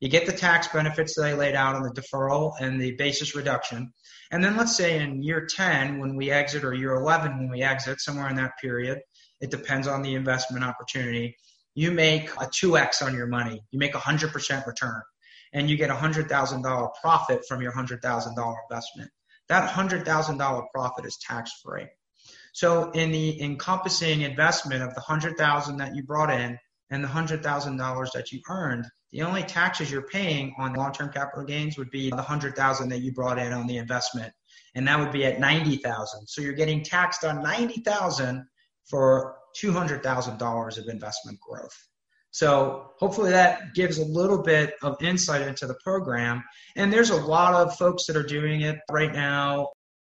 You 0.00 0.08
get 0.08 0.26
the 0.26 0.32
tax 0.32 0.68
benefits 0.68 1.14
that 1.14 1.26
I 1.26 1.34
laid 1.34 1.54
out 1.54 1.74
on 1.74 1.82
the 1.82 1.90
deferral 1.90 2.54
and 2.60 2.80
the 2.80 2.92
basis 2.92 3.34
reduction. 3.36 3.92
And 4.30 4.42
then 4.42 4.56
let's 4.56 4.76
say 4.76 5.00
in 5.00 5.22
year 5.22 5.46
10, 5.46 5.98
when 5.98 6.16
we 6.16 6.30
exit, 6.30 6.64
or 6.64 6.72
year 6.72 6.94
11, 6.94 7.38
when 7.38 7.50
we 7.50 7.62
exit, 7.62 8.00
somewhere 8.00 8.28
in 8.28 8.36
that 8.36 8.58
period, 8.60 9.00
it 9.40 9.50
depends 9.50 9.86
on 9.86 10.02
the 10.02 10.14
investment 10.14 10.64
opportunity. 10.64 11.36
You 11.74 11.90
make 11.90 12.30
a 12.32 12.46
2x 12.46 13.04
on 13.04 13.14
your 13.14 13.26
money. 13.26 13.62
You 13.70 13.78
make 13.78 13.94
a 13.94 13.98
100% 13.98 14.66
return 14.66 15.02
and 15.52 15.68
you 15.68 15.76
get 15.76 15.90
a 15.90 15.94
$100,000 15.94 16.90
profit 17.00 17.46
from 17.46 17.62
your 17.62 17.72
$100,000 17.72 18.54
investment. 18.70 19.10
That 19.48 19.70
$100,000 19.70 20.64
profit 20.72 21.04
is 21.04 21.18
tax 21.18 21.52
free. 21.64 21.86
So 22.52 22.90
in 22.90 23.10
the 23.12 23.40
encompassing 23.42 24.22
investment 24.22 24.82
of 24.82 24.94
the 24.94 25.00
100,000 25.00 25.76
that 25.78 25.94
you 25.94 26.02
brought 26.02 26.30
in 26.30 26.58
and 26.90 27.02
the 27.02 27.08
$100,000 27.08 28.12
that 28.12 28.32
you 28.32 28.40
earned, 28.48 28.86
the 29.12 29.22
only 29.22 29.42
taxes 29.42 29.90
you're 29.90 30.06
paying 30.06 30.54
on 30.58 30.74
long-term 30.74 31.12
capital 31.12 31.44
gains 31.44 31.78
would 31.78 31.90
be 31.90 32.10
the 32.10 32.16
100,000 32.16 32.88
that 32.88 33.00
you 33.00 33.12
brought 33.12 33.38
in 33.38 33.52
on 33.52 33.66
the 33.66 33.78
investment 33.78 34.32
and 34.74 34.86
that 34.86 34.98
would 34.98 35.12
be 35.12 35.24
at 35.24 35.40
90,000. 35.40 36.26
So 36.28 36.42
you're 36.42 36.52
getting 36.52 36.82
taxed 36.82 37.24
on 37.24 37.42
90,000 37.42 38.46
for 38.90 39.36
$200,000 39.62 40.78
of 40.78 40.88
investment 40.88 41.38
growth. 41.40 41.76
So 42.32 42.90
hopefully 42.98 43.30
that 43.30 43.74
gives 43.74 43.98
a 43.98 44.04
little 44.04 44.42
bit 44.42 44.74
of 44.82 45.02
insight 45.02 45.42
into 45.42 45.66
the 45.66 45.76
program. 45.82 46.44
And 46.76 46.92
there's 46.92 47.10
a 47.10 47.16
lot 47.16 47.54
of 47.54 47.76
folks 47.76 48.06
that 48.06 48.16
are 48.16 48.22
doing 48.22 48.60
it 48.60 48.78
right 48.90 49.12
now. 49.12 49.68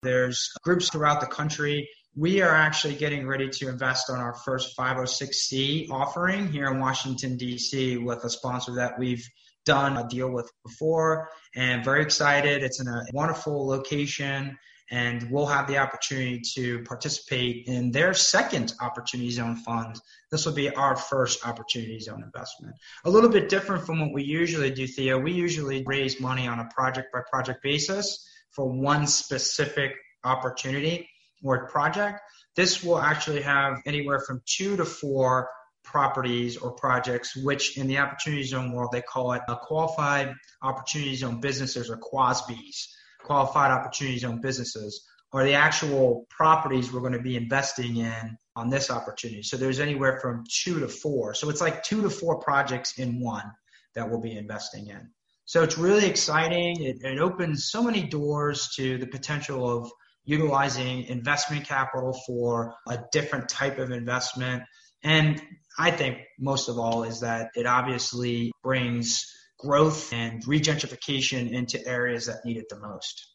There's 0.03 0.51
groups 0.63 0.91
throughout 0.91 1.21
the 1.21 1.27
country. 1.27 1.89
We 2.17 2.43
are 2.43 2.55
actually 2.55 2.97
getting 2.97 3.29
ready 3.29 3.49
to 3.49 3.69
invest 3.69 4.11
on 4.11 4.19
our 4.19 4.35
first 4.35 4.77
506c 4.77 5.91
offering 5.91 6.51
here 6.51 6.67
in 6.67 6.81
Washington, 6.81 7.37
D.C., 7.37 7.99
with 7.99 8.25
a 8.25 8.31
sponsor 8.31 8.75
that 8.77 8.99
we've 8.99 9.25
done 9.65 9.97
a 9.97 10.09
deal 10.09 10.31
with 10.31 10.51
before 10.65 11.29
and 11.55 11.85
very 11.85 12.03
excited. 12.03 12.65
It's 12.65 12.81
in 12.81 12.89
a 12.89 13.05
wonderful 13.13 13.67
location 13.67 14.59
and 14.91 15.31
we'll 15.31 15.47
have 15.47 15.69
the 15.69 15.79
opportunity 15.79 16.41
to 16.55 16.83
participate 16.83 17.67
in 17.67 17.93
their 17.93 18.13
second 18.13 18.75
opportunity 18.81 19.31
zone 19.31 19.57
fund. 19.57 20.01
This 20.31 20.45
will 20.45 20.53
be 20.53 20.71
our 20.71 20.97
first 20.97 21.47
opportunity 21.47 22.01
zone 22.01 22.23
investment. 22.25 22.75
A 23.05 23.11
little 23.11 23.31
bit 23.31 23.49
different 23.49 23.87
from 23.87 24.01
what 24.01 24.13
we 24.13 24.25
usually 24.25 24.71
do, 24.71 24.87
Theo. 24.87 25.19
We 25.19 25.33
usually 25.33 25.85
raise 25.85 26.21
money 26.21 26.49
on 26.49 26.59
a 26.59 26.69
project 26.75 27.13
by 27.13 27.21
project 27.31 27.63
basis 27.63 28.27
for 28.51 28.69
one 28.69 29.07
specific 29.07 29.93
opportunity 30.25 31.09
or 31.43 31.69
project. 31.69 32.21
This 32.57 32.83
will 32.83 32.99
actually 32.99 33.43
have 33.43 33.79
anywhere 33.87 34.21
from 34.21 34.43
two 34.45 34.77
to 34.77 34.85
four 34.85 35.49
properties 35.85 36.57
or 36.57 36.73
projects, 36.73 37.37
which 37.37 37.79
in 37.79 37.87
the 37.87 37.99
opportunity 37.99 38.43
zone 38.43 38.73
world, 38.73 38.91
they 38.93 39.03
call 39.03 39.33
it 39.33 39.43
a 39.49 39.57
qualified 39.57 40.35
opportunity 40.63 41.15
zone 41.15 41.41
businesses 41.41 41.89
or 41.89 41.97
QOZBs 41.97 42.89
qualified 43.25 43.71
opportunity 43.71 44.19
zone 44.19 44.41
businesses 44.41 45.07
are 45.33 45.45
the 45.45 45.55
actual 45.55 46.27
properties 46.29 46.93
we're 46.93 47.01
going 47.01 47.13
to 47.13 47.23
be 47.23 47.37
investing 47.37 47.99
in 47.99 48.37
on 48.57 48.69
this 48.69 48.91
opportunity. 48.91 49.43
So 49.43 49.57
there's 49.57 49.81
anywhere 49.81 50.19
from 50.21 50.45
two 50.65 50.81
to 50.81 50.89
four. 50.89 51.35
So 51.35 51.49
it's 51.51 51.61
like 51.61 51.83
two 51.83 52.03
to 52.03 52.11
four 52.11 52.41
projects 52.41 52.99
in 52.99 53.21
one 53.21 53.51
that 53.95 54.09
we'll 54.09 54.21
be 54.21 54.37
investing 54.37 54.89
in. 54.89 55.09
So 55.45 55.63
it's 55.63 55.79
really 55.79 56.07
exciting. 56.07 56.83
It, 56.83 56.99
it 57.03 57.19
opens 57.19 57.71
so 57.71 57.83
many 57.83 58.03
doors 58.03 58.71
to 58.77 58.99
the 58.99 59.07
potential 59.07 59.69
of 59.69 59.91
utilizing 60.25 61.05
investment 61.05 61.67
capital 61.67 62.17
for 62.27 62.75
a 62.89 62.99
different 63.13 63.49
type 63.49 63.79
of 63.79 63.91
investment. 63.91 64.63
And 65.03 65.43
I 65.79 65.91
think 65.91 66.19
most 66.39 66.69
of 66.69 66.79
all 66.79 67.05
is 67.05 67.21
that 67.21 67.51
it 67.55 67.67
obviously 67.67 68.53
brings 68.63 69.25
growth 69.61 70.13
and 70.13 70.45
regentrification 70.45 71.53
into 71.53 71.87
areas 71.87 72.27
that 72.27 72.45
need 72.45 72.57
it 72.57 72.69
the 72.69 72.79
most. 72.79 73.27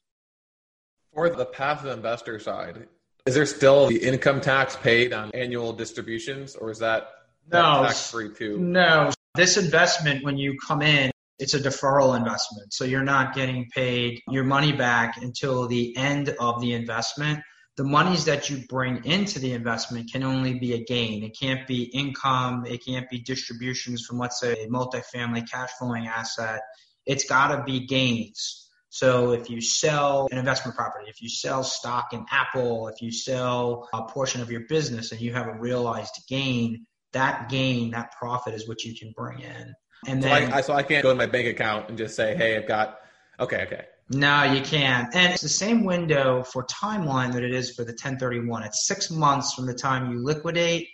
For 1.13 1.29
the 1.29 1.45
passive 1.45 1.91
investor 1.97 2.39
side, 2.39 2.87
is 3.25 3.35
there 3.35 3.45
still 3.45 3.87
the 3.87 3.97
income 3.97 4.41
tax 4.41 4.75
paid 4.75 5.13
on 5.13 5.31
annual 5.33 5.73
distributions, 5.73 6.55
or 6.55 6.69
is 6.69 6.79
that, 6.79 7.07
no, 7.51 7.83
tax 7.83 8.11
free 8.11 8.33
too? 8.33 8.57
No. 8.59 9.11
This 9.35 9.57
investment, 9.57 10.23
when 10.23 10.37
you 10.37 10.57
come 10.65 10.81
in, 10.81 11.11
it's 11.39 11.53
a 11.53 11.59
deferral 11.59 12.15
investment. 12.15 12.73
So 12.73 12.85
you're 12.85 13.03
not 13.03 13.33
getting 13.33 13.67
paid 13.73 14.21
your 14.29 14.43
money 14.43 14.71
back 14.71 15.17
until 15.21 15.67
the 15.67 15.95
end 15.97 16.29
of 16.39 16.61
the 16.61 16.73
investment 16.73 17.41
the 17.77 17.83
monies 17.83 18.25
that 18.25 18.49
you 18.49 18.63
bring 18.69 19.03
into 19.03 19.39
the 19.39 19.51
investment 19.51 20.09
can 20.11 20.23
only 20.23 20.57
be 20.59 20.73
a 20.73 20.83
gain. 20.83 21.23
It 21.23 21.37
can't 21.37 21.67
be 21.67 21.83
income. 21.83 22.65
It 22.65 22.85
can't 22.85 23.09
be 23.09 23.19
distributions 23.19 24.05
from, 24.05 24.17
let's 24.17 24.39
say, 24.39 24.53
a 24.63 24.67
multifamily 24.67 25.49
cash 25.49 25.71
flowing 25.77 26.07
asset. 26.07 26.61
It's 27.05 27.25
got 27.27 27.55
to 27.55 27.63
be 27.63 27.85
gains. 27.85 28.69
So 28.89 29.33
if 29.33 29.49
you 29.49 29.59
sell 29.59 30.29
an 30.31 30.37
investment 30.37 30.77
property, 30.77 31.09
if 31.09 31.21
you 31.21 31.27
sell 31.27 31.63
stock 31.63 32.13
in 32.13 32.25
Apple, 32.31 32.87
if 32.87 33.01
you 33.01 33.11
sell 33.11 33.89
a 33.93 34.03
portion 34.03 34.41
of 34.41 34.49
your 34.49 34.61
business 34.69 35.11
and 35.11 35.19
you 35.19 35.33
have 35.33 35.47
a 35.47 35.59
realized 35.59 36.23
gain, 36.29 36.85
that 37.11 37.49
gain, 37.49 37.91
that 37.91 38.13
profit 38.13 38.53
is 38.53 38.69
what 38.69 38.85
you 38.85 38.97
can 38.97 39.13
bring 39.15 39.41
in. 39.41 39.73
And 40.07 40.23
then, 40.23 40.49
so 40.49 40.55
I, 40.55 40.61
so 40.61 40.73
I 40.73 40.83
can't 40.83 41.03
go 41.03 41.09
to 41.09 41.15
my 41.15 41.25
bank 41.25 41.47
account 41.47 41.89
and 41.89 41.97
just 41.97 42.15
say, 42.15 42.37
hey, 42.37 42.55
I've 42.55 42.67
got, 42.67 42.99
okay, 43.37 43.63
okay. 43.63 43.85
No, 44.09 44.43
you 44.43 44.61
can't. 44.61 45.13
And 45.15 45.33
it's 45.33 45.41
the 45.41 45.49
same 45.49 45.83
window 45.83 46.43
for 46.43 46.65
timeline 46.65 47.33
that 47.33 47.43
it 47.43 47.53
is 47.53 47.71
for 47.71 47.83
the 47.83 47.91
1031. 47.91 48.63
It's 48.63 48.85
six 48.85 49.09
months 49.09 49.53
from 49.53 49.65
the 49.65 49.73
time 49.73 50.11
you 50.11 50.23
liquidate 50.23 50.87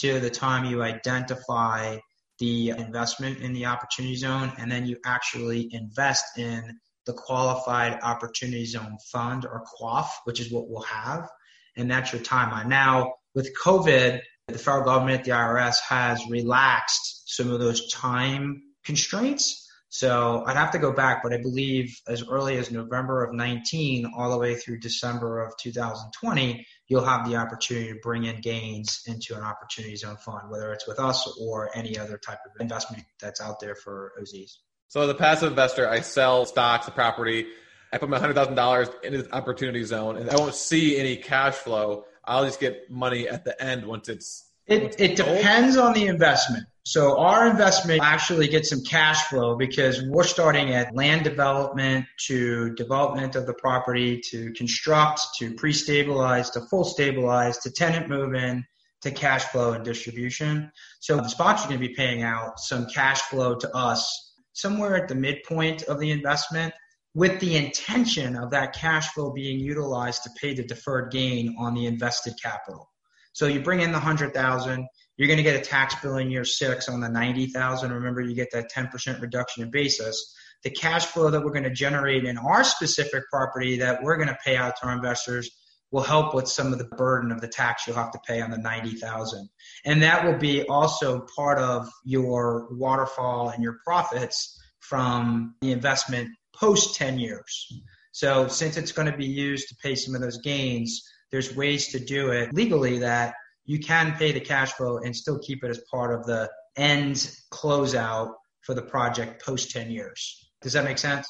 to 0.00 0.20
the 0.20 0.30
time 0.30 0.66
you 0.66 0.82
identify 0.82 1.96
the 2.38 2.70
investment 2.70 3.38
in 3.38 3.52
the 3.52 3.66
opportunity 3.66 4.14
zone, 4.14 4.52
and 4.58 4.70
then 4.70 4.86
you 4.86 4.96
actually 5.04 5.68
invest 5.72 6.38
in 6.38 6.78
the 7.06 7.12
qualified 7.12 7.98
opportunity 8.02 8.64
zone 8.64 8.96
fund 9.10 9.46
or 9.46 9.64
QOF, 9.80 10.06
which 10.24 10.38
is 10.38 10.52
what 10.52 10.68
we'll 10.68 10.82
have. 10.82 11.28
And 11.76 11.90
that's 11.90 12.12
your 12.12 12.22
timeline. 12.22 12.66
Now, 12.66 13.14
with 13.34 13.50
COVID, 13.60 14.20
the 14.46 14.58
federal 14.58 14.84
government, 14.84 15.24
the 15.24 15.30
IRS 15.32 15.76
has 15.88 16.22
relaxed 16.28 17.22
some 17.26 17.50
of 17.50 17.60
those 17.60 17.90
time 17.92 18.62
constraints. 18.84 19.67
So 19.90 20.44
I'd 20.46 20.56
have 20.56 20.70
to 20.72 20.78
go 20.78 20.92
back, 20.92 21.22
but 21.22 21.32
I 21.32 21.38
believe 21.38 21.98
as 22.06 22.22
early 22.28 22.58
as 22.58 22.70
November 22.70 23.24
of 23.24 23.34
19 23.34 24.12
all 24.16 24.30
the 24.30 24.38
way 24.38 24.54
through 24.54 24.80
December 24.80 25.42
of 25.42 25.56
2020, 25.56 26.66
you'll 26.88 27.04
have 27.04 27.28
the 27.28 27.36
opportunity 27.36 27.92
to 27.92 27.98
bring 28.02 28.24
in 28.24 28.40
gains 28.40 29.02
into 29.06 29.34
an 29.34 29.42
opportunity 29.42 29.96
zone 29.96 30.16
fund, 30.18 30.50
whether 30.50 30.72
it's 30.72 30.86
with 30.86 30.98
us 30.98 31.26
or 31.40 31.70
any 31.74 31.98
other 31.98 32.18
type 32.18 32.38
of 32.44 32.60
investment 32.60 33.04
that's 33.18 33.40
out 33.40 33.60
there 33.60 33.74
for 33.74 34.12
OZs. 34.20 34.56
So 34.88 35.02
as 35.02 35.08
a 35.08 35.14
passive 35.14 35.50
investor, 35.50 35.88
I 35.88 36.00
sell 36.00 36.44
stocks, 36.44 36.86
a 36.88 36.90
property. 36.90 37.46
I 37.90 37.96
put 37.98 38.10
my 38.10 38.18
$100,000 38.18 39.04
into 39.04 39.22
the 39.22 39.34
opportunity 39.34 39.84
zone 39.84 40.18
and 40.18 40.28
I 40.28 40.36
won't 40.36 40.54
see 40.54 40.98
any 40.98 41.16
cash 41.16 41.54
flow. 41.54 42.04
I'll 42.24 42.44
just 42.44 42.60
get 42.60 42.90
money 42.90 43.26
at 43.26 43.44
the 43.44 43.60
end 43.62 43.86
once 43.86 44.10
it's 44.10 44.44
it, 44.66 45.00
it 45.00 45.16
depends 45.16 45.78
on 45.78 45.94
the 45.94 46.06
investment. 46.06 46.64
So 46.88 47.18
our 47.18 47.46
investment 47.46 48.00
actually 48.02 48.48
gets 48.48 48.70
some 48.70 48.82
cash 48.82 49.24
flow 49.24 49.56
because 49.56 50.02
we're 50.04 50.24
starting 50.24 50.70
at 50.70 50.96
land 50.96 51.22
development 51.22 52.06
to 52.28 52.74
development 52.76 53.36
of 53.36 53.44
the 53.44 53.52
property 53.52 54.22
to 54.30 54.50
construct 54.54 55.20
to 55.38 55.52
pre-stabilize 55.52 56.48
to 56.52 56.62
full 56.62 56.84
stabilize 56.84 57.58
to 57.58 57.70
tenant 57.70 58.08
move 58.08 58.34
in 58.34 58.64
to 59.02 59.10
cash 59.10 59.44
flow 59.44 59.74
and 59.74 59.84
distribution. 59.84 60.72
So 61.00 61.18
the 61.18 61.28
sponsor 61.28 61.68
going 61.68 61.78
to 61.78 61.88
be 61.88 61.94
paying 61.94 62.22
out 62.22 62.58
some 62.58 62.86
cash 62.86 63.20
flow 63.20 63.54
to 63.56 63.76
us 63.76 64.32
somewhere 64.54 64.96
at 64.96 65.08
the 65.08 65.14
midpoint 65.14 65.82
of 65.82 66.00
the 66.00 66.10
investment 66.10 66.72
with 67.12 67.38
the 67.40 67.58
intention 67.58 68.34
of 68.34 68.50
that 68.52 68.72
cash 68.72 69.08
flow 69.08 69.30
being 69.30 69.60
utilized 69.60 70.22
to 70.22 70.30
pay 70.40 70.54
the 70.54 70.64
deferred 70.64 71.12
gain 71.12 71.54
on 71.58 71.74
the 71.74 71.84
invested 71.84 72.32
capital. 72.42 72.88
So 73.34 73.46
you 73.46 73.60
bring 73.60 73.82
in 73.82 73.92
the 73.92 73.98
100,000, 73.98 74.88
you're 75.18 75.26
going 75.26 75.36
to 75.36 75.42
get 75.42 75.56
a 75.56 75.60
tax 75.60 75.96
bill 76.00 76.16
in 76.16 76.30
year 76.30 76.44
6 76.44 76.88
on 76.88 77.00
the 77.00 77.08
90,000. 77.08 77.92
Remember 77.92 78.20
you 78.20 78.34
get 78.34 78.52
that 78.52 78.72
10% 78.72 79.20
reduction 79.20 79.64
in 79.64 79.70
basis. 79.70 80.34
The 80.62 80.70
cash 80.70 81.06
flow 81.06 81.30
that 81.30 81.44
we're 81.44 81.52
going 81.52 81.64
to 81.64 81.70
generate 81.70 82.24
in 82.24 82.38
our 82.38 82.64
specific 82.64 83.24
property 83.30 83.78
that 83.78 84.02
we're 84.02 84.16
going 84.16 84.28
to 84.28 84.38
pay 84.44 84.56
out 84.56 84.76
to 84.76 84.86
our 84.86 84.94
investors 84.94 85.50
will 85.90 86.02
help 86.02 86.34
with 86.34 86.46
some 86.46 86.72
of 86.72 86.78
the 86.78 86.84
burden 86.84 87.32
of 87.32 87.40
the 87.40 87.48
tax 87.48 87.86
you'll 87.86 87.96
have 87.96 88.12
to 88.12 88.20
pay 88.26 88.40
on 88.40 88.50
the 88.50 88.58
90,000. 88.58 89.48
And 89.84 90.02
that 90.02 90.24
will 90.24 90.38
be 90.38 90.62
also 90.64 91.26
part 91.34 91.58
of 91.58 91.88
your 92.04 92.68
waterfall 92.70 93.50
and 93.50 93.62
your 93.62 93.78
profits 93.84 94.60
from 94.80 95.54
the 95.62 95.72
investment 95.72 96.30
post 96.54 96.94
10 96.96 97.18
years. 97.18 97.72
So 98.12 98.46
since 98.48 98.76
it's 98.76 98.92
going 98.92 99.10
to 99.10 99.16
be 99.16 99.26
used 99.26 99.68
to 99.68 99.76
pay 99.82 99.94
some 99.94 100.14
of 100.14 100.20
those 100.20 100.38
gains, 100.38 101.02
there's 101.30 101.56
ways 101.56 101.88
to 101.88 101.98
do 101.98 102.30
it 102.30 102.52
legally 102.54 102.98
that 102.98 103.34
you 103.68 103.78
can 103.78 104.16
pay 104.16 104.32
the 104.32 104.40
cash 104.40 104.72
flow 104.72 104.98
and 104.98 105.14
still 105.14 105.38
keep 105.38 105.62
it 105.62 105.70
as 105.70 105.80
part 105.88 106.12
of 106.12 106.26
the 106.26 106.50
end 106.76 107.30
closeout 107.52 108.32
for 108.62 108.74
the 108.74 108.82
project 108.82 109.44
post 109.44 109.70
10 109.70 109.90
years. 109.90 110.50
Does 110.62 110.72
that 110.72 110.84
make 110.84 110.98
sense? 110.98 111.28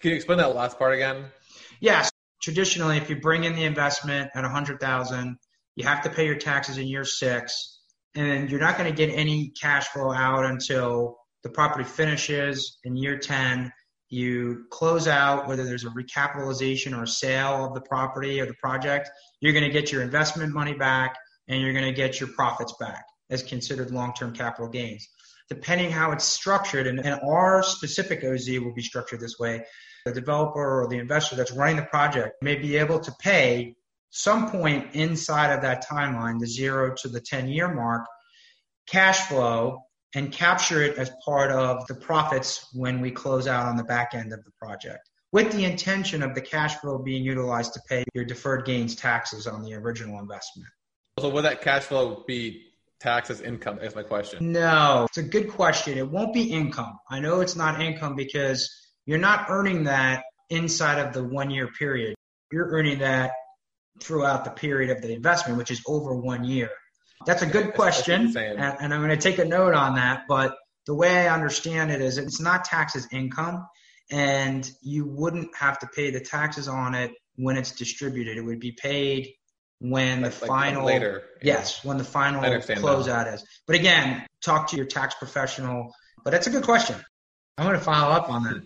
Can 0.00 0.10
you 0.12 0.16
explain 0.16 0.38
that 0.38 0.54
last 0.54 0.78
part 0.78 0.94
again? 0.94 1.26
Yes 1.80 2.10
traditionally, 2.44 2.98
if 2.98 3.08
you 3.08 3.16
bring 3.16 3.44
in 3.44 3.54
the 3.54 3.64
investment 3.64 4.30
at 4.34 4.42
100,000, 4.42 5.38
you 5.76 5.84
have 5.84 6.02
to 6.02 6.10
pay 6.10 6.26
your 6.26 6.36
taxes 6.36 6.76
in 6.76 6.86
year 6.86 7.04
six, 7.04 7.80
and 8.14 8.50
you're 8.50 8.60
not 8.60 8.76
going 8.76 8.88
to 8.88 8.94
get 8.94 9.10
any 9.14 9.50
cash 9.58 9.88
flow 9.88 10.12
out 10.12 10.44
until 10.44 11.16
the 11.42 11.48
property 11.48 11.84
finishes 11.84 12.78
in 12.84 12.96
year 12.96 13.18
10. 13.18 13.72
You 14.10 14.66
close 14.70 15.08
out, 15.08 15.48
whether 15.48 15.64
there's 15.64 15.86
a 15.86 15.88
recapitalization 15.88 16.96
or 16.96 17.04
a 17.04 17.08
sale 17.08 17.64
of 17.64 17.72
the 17.72 17.80
property 17.80 18.38
or 18.40 18.46
the 18.46 18.54
project, 18.62 19.08
you're 19.40 19.54
going 19.54 19.64
to 19.64 19.70
get 19.70 19.90
your 19.90 20.02
investment 20.02 20.52
money 20.52 20.74
back 20.74 21.16
and 21.48 21.60
you're 21.60 21.72
going 21.72 21.84
to 21.84 21.92
get 21.92 22.20
your 22.20 22.28
profits 22.30 22.74
back 22.78 23.04
as 23.30 23.42
considered 23.42 23.90
long-term 23.90 24.32
capital 24.34 24.68
gains. 24.68 25.08
Depending 25.48 25.90
how 25.90 26.12
it's 26.12 26.24
structured, 26.24 26.86
and, 26.86 27.04
and 27.04 27.20
our 27.22 27.62
specific 27.62 28.24
OZ 28.24 28.48
will 28.60 28.74
be 28.74 28.82
structured 28.82 29.20
this 29.20 29.38
way, 29.38 29.64
the 30.06 30.12
developer 30.12 30.82
or 30.82 30.88
the 30.88 30.98
investor 30.98 31.36
that's 31.36 31.52
running 31.52 31.76
the 31.76 31.82
project 31.82 32.36
may 32.42 32.54
be 32.54 32.76
able 32.76 33.00
to 33.00 33.12
pay 33.20 33.74
some 34.10 34.50
point 34.50 34.94
inside 34.94 35.52
of 35.52 35.62
that 35.62 35.86
timeline, 35.86 36.38
the 36.38 36.46
zero 36.46 36.94
to 36.94 37.08
the 37.08 37.20
10 37.20 37.48
year 37.48 37.72
mark, 37.74 38.06
cash 38.86 39.20
flow 39.28 39.82
and 40.14 40.30
capture 40.30 40.82
it 40.82 40.96
as 40.96 41.10
part 41.24 41.50
of 41.50 41.86
the 41.88 41.94
profits 41.94 42.68
when 42.72 43.00
we 43.00 43.10
close 43.10 43.46
out 43.46 43.66
on 43.66 43.76
the 43.76 43.84
back 43.84 44.14
end 44.14 44.32
of 44.32 44.44
the 44.44 44.50
project 44.52 45.08
with 45.34 45.50
the 45.50 45.64
intention 45.64 46.22
of 46.22 46.32
the 46.32 46.40
cash 46.40 46.76
flow 46.76 46.96
being 46.96 47.24
utilized 47.24 47.74
to 47.74 47.80
pay 47.88 48.04
your 48.14 48.24
deferred 48.24 48.64
gains 48.64 48.94
taxes 48.94 49.48
on 49.48 49.64
the 49.64 49.74
original 49.74 50.20
investment. 50.20 50.68
So, 51.20 51.28
would 51.28 51.44
that 51.44 51.62
cash 51.62 51.84
flow 51.84 52.24
be 52.26 52.64
taxed 52.98 53.30
as 53.30 53.40
income? 53.40 53.78
Is 53.78 53.94
my 53.94 54.02
question. 54.02 54.52
No, 54.52 55.06
it's 55.08 55.18
a 55.18 55.22
good 55.22 55.48
question. 55.48 55.96
It 55.96 56.10
won't 56.10 56.34
be 56.34 56.50
income. 56.50 56.98
I 57.08 57.20
know 57.20 57.40
it's 57.40 57.54
not 57.54 57.80
income 57.80 58.16
because 58.16 58.68
you're 59.06 59.18
not 59.18 59.46
earning 59.48 59.84
that 59.84 60.24
inside 60.50 60.98
of 60.98 61.12
the 61.12 61.22
one 61.22 61.50
year 61.50 61.68
period. 61.68 62.16
You're 62.50 62.68
earning 62.70 62.98
that 62.98 63.32
throughout 64.00 64.44
the 64.44 64.50
period 64.50 64.90
of 64.90 65.02
the 65.02 65.12
investment, 65.12 65.56
which 65.56 65.70
is 65.70 65.82
over 65.86 66.16
one 66.16 66.44
year. 66.44 66.70
That's 67.26 67.42
a 67.42 67.46
good 67.46 67.74
question, 67.74 68.36
and, 68.36 68.76
and, 68.80 68.92
I'm 68.92 69.00
going 69.00 69.08
to 69.08 69.16
take 69.16 69.38
a 69.38 69.44
note 69.44 69.72
on 69.72 69.94
that. 69.94 70.24
But 70.28 70.56
the 70.86 70.94
way 70.94 71.26
I 71.26 71.32
understand 71.32 71.90
it 71.90 72.00
is 72.00 72.18
it's 72.18 72.40
not 72.40 72.64
taxed 72.64 72.96
as 72.96 73.06
income, 73.12 73.66
and 74.10 74.68
you 74.82 75.06
wouldn't 75.06 75.56
have 75.56 75.78
to 75.78 75.86
pay 75.86 76.10
the 76.10 76.20
taxes 76.20 76.68
on 76.68 76.94
it 76.94 77.12
when 77.36 77.56
it's 77.56 77.72
distributed. 77.72 78.36
It 78.36 78.42
would 78.42 78.60
be 78.60 78.72
paid 78.72 79.32
when 79.90 80.22
like, 80.22 80.32
the 80.32 80.46
final 80.46 80.86
later. 80.86 81.24
Yes, 81.42 81.84
when 81.84 81.98
the 81.98 82.04
final 82.04 82.42
closeout 82.42 83.32
is. 83.34 83.44
But 83.66 83.76
again, 83.76 84.26
talk 84.42 84.68
to 84.68 84.76
your 84.76 84.86
tax 84.86 85.14
professional. 85.14 85.94
But 86.24 86.30
that's 86.30 86.46
a 86.46 86.50
good 86.50 86.64
question. 86.64 86.96
I'm 87.58 87.66
going 87.66 87.78
to 87.78 87.84
follow 87.84 88.12
up 88.12 88.30
on 88.30 88.44
that. 88.44 88.62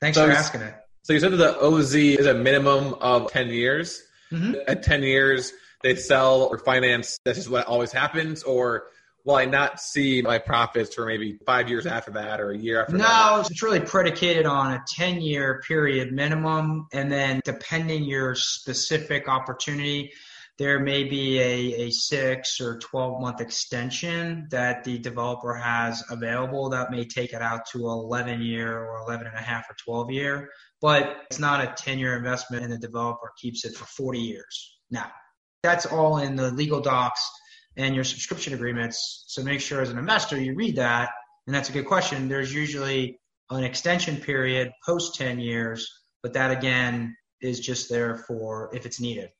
Thanks 0.00 0.16
so 0.16 0.26
for 0.26 0.32
asking 0.32 0.62
it. 0.62 0.74
So 1.02 1.12
you 1.12 1.20
said 1.20 1.32
that 1.32 1.38
the 1.38 1.60
OZ 1.60 1.94
is 1.94 2.26
a 2.26 2.34
minimum 2.34 2.94
of 3.00 3.32
10 3.32 3.48
years. 3.48 4.00
Mm-hmm. 4.30 4.54
At 4.68 4.84
10 4.84 5.02
years, 5.02 5.52
they 5.82 5.96
sell 5.96 6.42
or 6.44 6.58
finance. 6.58 7.18
That's 7.24 7.38
just 7.38 7.50
what 7.50 7.66
always 7.66 7.90
happens. 7.90 8.44
Or 8.44 8.84
will 9.24 9.34
I 9.34 9.46
not 9.46 9.80
see 9.80 10.22
my 10.22 10.38
profits 10.38 10.94
for 10.94 11.04
maybe 11.04 11.38
five 11.44 11.68
years 11.68 11.84
after 11.84 12.12
that 12.12 12.40
or 12.40 12.52
a 12.52 12.56
year 12.56 12.80
after 12.80 12.92
no, 12.92 12.98
that? 12.98 13.30
No, 13.30 13.40
it's 13.40 13.62
really 13.62 13.80
predicated 13.80 14.46
on 14.46 14.72
a 14.72 14.84
10 14.94 15.20
year 15.20 15.62
period 15.66 16.12
minimum. 16.12 16.86
And 16.92 17.10
then 17.10 17.40
depending 17.44 18.04
your 18.04 18.36
specific 18.36 19.28
opportunity, 19.28 20.12
there 20.58 20.78
may 20.78 21.04
be 21.04 21.38
a, 21.38 21.86
a 21.86 21.90
six 21.90 22.60
or 22.60 22.78
12 22.78 23.20
month 23.20 23.40
extension 23.40 24.46
that 24.50 24.84
the 24.84 24.98
developer 24.98 25.54
has 25.54 26.04
available 26.10 26.68
that 26.70 26.90
may 26.90 27.04
take 27.04 27.32
it 27.32 27.42
out 27.42 27.66
to 27.72 27.78
11 27.78 28.42
year 28.42 28.84
or 28.84 28.98
11 29.00 29.26
and 29.26 29.36
a 29.36 29.40
half 29.40 29.70
or 29.70 29.74
12 29.84 30.10
year. 30.10 30.50
But 30.80 31.16
it's 31.30 31.38
not 31.38 31.62
a 31.64 31.74
10 31.76 31.98
year 31.98 32.16
investment 32.16 32.64
and 32.64 32.72
the 32.72 32.78
developer 32.78 33.32
keeps 33.40 33.64
it 33.64 33.74
for 33.74 33.84
40 33.86 34.18
years. 34.18 34.78
Now, 34.90 35.10
that's 35.62 35.86
all 35.86 36.18
in 36.18 36.36
the 36.36 36.50
legal 36.50 36.80
docs 36.80 37.28
and 37.76 37.94
your 37.94 38.04
subscription 38.04 38.54
agreements. 38.54 39.24
So 39.28 39.42
make 39.42 39.60
sure 39.60 39.80
as 39.80 39.90
an 39.90 39.98
investor 39.98 40.40
you 40.40 40.54
read 40.54 40.76
that. 40.76 41.10
And 41.46 41.54
that's 41.54 41.70
a 41.70 41.72
good 41.72 41.86
question. 41.86 42.28
There's 42.28 42.52
usually 42.52 43.18
an 43.50 43.64
extension 43.64 44.16
period 44.16 44.70
post 44.84 45.14
10 45.16 45.40
years, 45.40 45.88
but 46.22 46.34
that 46.34 46.50
again 46.50 47.16
is 47.40 47.60
just 47.60 47.88
there 47.88 48.18
for 48.26 48.70
if 48.74 48.86
it's 48.86 49.00
needed. 49.00 49.30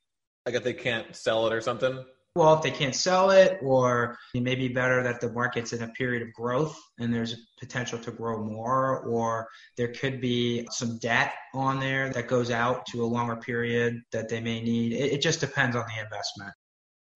Like 0.46 0.54
if 0.54 0.64
they 0.64 0.72
can't 0.72 1.14
sell 1.14 1.46
it 1.46 1.52
or 1.52 1.60
something? 1.60 2.04
Well, 2.36 2.54
if 2.54 2.62
they 2.62 2.70
can't 2.70 2.94
sell 2.94 3.30
it, 3.30 3.58
or 3.60 4.16
it 4.34 4.42
may 4.42 4.54
be 4.54 4.68
better 4.68 5.02
that 5.02 5.20
the 5.20 5.32
market's 5.32 5.72
in 5.72 5.82
a 5.82 5.88
period 5.88 6.22
of 6.22 6.32
growth 6.32 6.78
and 6.98 7.12
there's 7.12 7.34
potential 7.58 7.98
to 7.98 8.12
grow 8.12 8.42
more, 8.44 9.00
or 9.00 9.48
there 9.76 9.92
could 9.92 10.20
be 10.20 10.66
some 10.70 10.98
debt 10.98 11.34
on 11.54 11.80
there 11.80 12.10
that 12.10 12.28
goes 12.28 12.52
out 12.52 12.86
to 12.86 13.02
a 13.02 13.06
longer 13.06 13.34
period 13.34 14.00
that 14.12 14.28
they 14.28 14.40
may 14.40 14.60
need. 14.60 14.92
It, 14.92 15.14
it 15.14 15.22
just 15.22 15.40
depends 15.40 15.74
on 15.74 15.84
the 15.88 16.02
investment. 16.02 16.52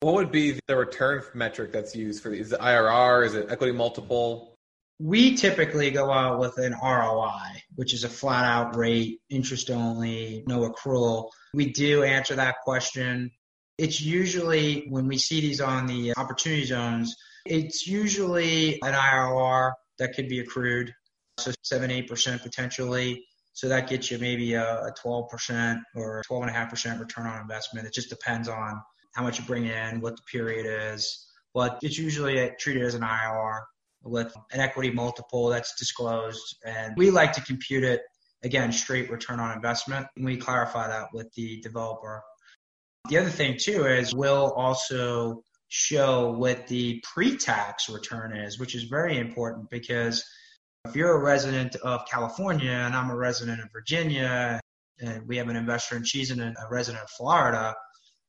What 0.00 0.14
would 0.14 0.32
be 0.32 0.58
the 0.66 0.76
return 0.76 1.22
metric 1.32 1.72
that's 1.72 1.94
used 1.94 2.22
for 2.22 2.30
these? 2.30 2.48
Is 2.48 2.52
it 2.52 2.60
IRR? 2.60 3.24
Is 3.24 3.34
it 3.34 3.46
equity 3.50 3.72
multiple? 3.72 4.53
We 4.98 5.36
typically 5.36 5.90
go 5.90 6.10
out 6.10 6.38
with 6.38 6.58
an 6.58 6.74
ROI, 6.80 7.62
which 7.74 7.94
is 7.94 8.04
a 8.04 8.08
flat 8.08 8.44
out 8.44 8.76
rate, 8.76 9.20
interest 9.28 9.70
only, 9.70 10.44
no 10.46 10.70
accrual. 10.70 11.30
We 11.52 11.72
do 11.72 12.04
answer 12.04 12.36
that 12.36 12.56
question. 12.64 13.30
It's 13.76 14.00
usually 14.00 14.86
when 14.88 15.08
we 15.08 15.18
see 15.18 15.40
these 15.40 15.60
on 15.60 15.86
the 15.86 16.14
opportunity 16.16 16.64
zones, 16.64 17.16
it's 17.44 17.86
usually 17.86 18.74
an 18.82 18.94
IRR 18.94 19.72
that 19.98 20.14
could 20.14 20.28
be 20.28 20.40
accrued. 20.40 20.94
So 21.38 21.52
7 21.62 21.90
8% 21.90 22.42
potentially. 22.42 23.24
So 23.54 23.68
that 23.68 23.88
gets 23.88 24.10
you 24.10 24.18
maybe 24.18 24.54
a, 24.54 24.86
a 24.86 24.94
12% 25.04 25.80
or 25.96 26.22
12.5% 26.30 27.00
return 27.00 27.26
on 27.26 27.40
investment. 27.40 27.86
It 27.86 27.92
just 27.92 28.10
depends 28.10 28.48
on 28.48 28.80
how 29.14 29.22
much 29.22 29.38
you 29.38 29.44
bring 29.44 29.66
in, 29.66 30.00
what 30.00 30.16
the 30.16 30.22
period 30.22 30.66
is. 30.92 31.26
But 31.52 31.78
it's 31.82 31.98
usually 31.98 32.50
treated 32.58 32.84
as 32.84 32.94
an 32.94 33.02
IRR 33.02 33.62
with 34.04 34.34
an 34.52 34.60
equity 34.60 34.90
multiple 34.90 35.48
that's 35.48 35.74
disclosed. 35.78 36.56
And 36.64 36.94
we 36.96 37.10
like 37.10 37.32
to 37.34 37.40
compute 37.40 37.84
it, 37.84 38.02
again, 38.42 38.72
straight 38.72 39.10
return 39.10 39.40
on 39.40 39.52
investment. 39.56 40.06
We 40.16 40.36
clarify 40.36 40.88
that 40.88 41.08
with 41.12 41.32
the 41.34 41.60
developer. 41.60 42.22
The 43.08 43.18
other 43.18 43.30
thing, 43.30 43.56
too, 43.58 43.86
is 43.86 44.14
we'll 44.14 44.52
also 44.52 45.42
show 45.68 46.30
what 46.30 46.68
the 46.68 47.02
pre 47.12 47.36
tax 47.36 47.88
return 47.88 48.36
is, 48.36 48.58
which 48.58 48.74
is 48.74 48.84
very 48.84 49.18
important 49.18 49.70
because 49.70 50.24
if 50.86 50.94
you're 50.94 51.12
a 51.12 51.18
resident 51.18 51.76
of 51.76 52.06
California 52.06 52.70
and 52.70 52.94
I'm 52.94 53.10
a 53.10 53.16
resident 53.16 53.60
of 53.62 53.72
Virginia, 53.72 54.60
and 55.00 55.26
we 55.26 55.38
have 55.38 55.48
an 55.48 55.56
investor 55.56 55.96
in 55.96 56.04
cheese 56.04 56.30
and 56.30 56.40
a 56.40 56.54
resident 56.70 57.02
of 57.02 57.10
Florida, 57.10 57.74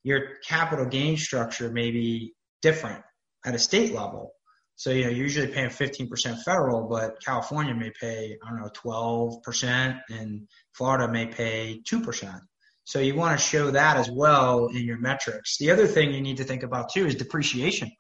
your 0.03 0.37
capital 0.47 0.85
gain 0.85 1.17
structure 1.17 1.69
may 1.69 1.91
be 1.91 2.33
different 2.61 3.03
at 3.45 3.55
a 3.55 3.59
state 3.59 3.93
level. 3.93 4.31
So, 4.77 4.91
you 4.91 5.05
know, 5.05 5.09
you're 5.09 5.23
usually 5.23 5.47
paying 5.47 5.69
15% 5.69 6.43
federal, 6.43 6.87
but 6.89 7.21
California 7.23 7.73
may 7.73 7.91
pay, 7.91 8.37
I 8.43 8.49
don't 8.49 8.59
know, 8.59 8.69
12%, 8.69 10.01
and 10.09 10.47
Florida 10.73 11.11
may 11.11 11.27
pay 11.27 11.81
2%. 11.89 12.41
So 12.83 12.99
you 12.99 13.15
want 13.15 13.39
to 13.39 13.43
show 13.43 13.71
that 13.71 13.97
as 13.97 14.11
well 14.11 14.67
in 14.67 14.83
your 14.83 14.99
metrics. 14.99 15.57
The 15.57 15.71
other 15.71 15.87
thing 15.87 16.13
you 16.13 16.21
need 16.21 16.37
to 16.37 16.43
think 16.43 16.63
about 16.63 16.89
too 16.93 17.05
is 17.05 17.15
depreciation. 17.15 17.91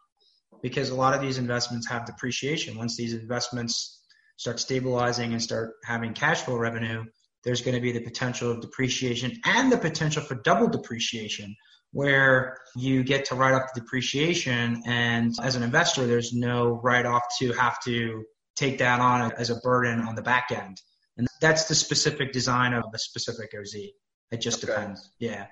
because 0.61 0.89
a 0.89 0.95
lot 0.95 1.13
of 1.13 1.21
these 1.21 1.37
investments 1.37 1.87
have 1.87 2.05
depreciation. 2.05 2.77
Once 2.77 2.97
these 2.97 3.13
investments 3.13 4.01
start 4.37 4.59
stabilizing 4.59 5.31
and 5.31 5.41
start 5.41 5.73
having 5.83 6.13
cash 6.13 6.41
flow 6.41 6.57
revenue, 6.57 7.03
there's 7.43 7.61
going 7.61 7.75
to 7.75 7.81
be 7.81 7.91
the 7.91 8.01
potential 8.01 8.51
of 8.51 8.61
depreciation 8.61 9.33
and 9.45 9.71
the 9.71 9.77
potential 9.77 10.23
for 10.23 10.35
double 10.35 10.67
depreciation 10.67 11.55
where 11.95 12.57
you 12.75 13.05
get 13.05 13.23
to 13.23 13.35
write 13.35 13.53
off 13.53 13.73
the 13.73 13.79
depreciation. 13.79 14.83
And 14.85 15.33
as 15.41 15.55
an 15.55 15.63
investor 15.63 16.05
there's 16.05 16.33
no 16.33 16.77
write 16.83 17.05
off 17.05 17.23
to 17.39 17.53
have 17.53 17.81
to 17.85 18.25
take 18.57 18.79
that 18.79 18.99
on 18.99 19.31
as 19.37 19.49
a 19.49 19.55
burden 19.55 20.01
on 20.01 20.15
the 20.15 20.21
back 20.21 20.47
end. 20.51 20.81
And 21.17 21.25
that's 21.39 21.69
the 21.69 21.75
specific 21.75 22.33
design 22.33 22.73
of 22.73 22.83
a 22.93 22.99
specific 22.99 23.53
oz 23.57 23.73
it 24.31 24.41
just 24.41 24.61
okay. 24.61 24.73
depends. 24.73 25.09
Yeah. 25.19 25.45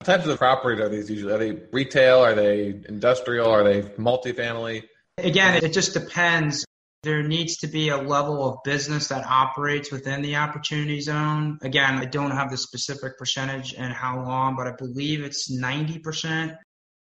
What 0.00 0.06
types 0.06 0.26
of 0.26 0.36
properties 0.36 0.80
are 0.80 0.88
these 0.88 1.08
usually? 1.08 1.32
Are 1.32 1.38
they 1.38 1.62
retail? 1.72 2.18
Are 2.18 2.34
they 2.34 2.80
industrial? 2.88 3.48
Are 3.48 3.62
they 3.62 3.82
multifamily? 3.82 4.82
Again 5.16 5.64
it 5.64 5.72
just 5.72 5.94
depends 5.94 6.64
there 7.02 7.22
needs 7.22 7.56
to 7.56 7.66
be 7.66 7.88
a 7.88 7.96
level 7.96 8.48
of 8.48 8.62
business 8.64 9.08
that 9.08 9.26
operates 9.26 9.90
within 9.90 10.22
the 10.22 10.36
opportunity 10.36 11.00
zone. 11.00 11.58
Again, 11.62 11.98
I 11.98 12.04
don't 12.04 12.30
have 12.30 12.50
the 12.50 12.56
specific 12.56 13.18
percentage 13.18 13.74
and 13.74 13.92
how 13.92 14.22
long, 14.22 14.54
but 14.56 14.68
I 14.68 14.72
believe 14.78 15.24
it's 15.24 15.50
90%. 15.50 16.56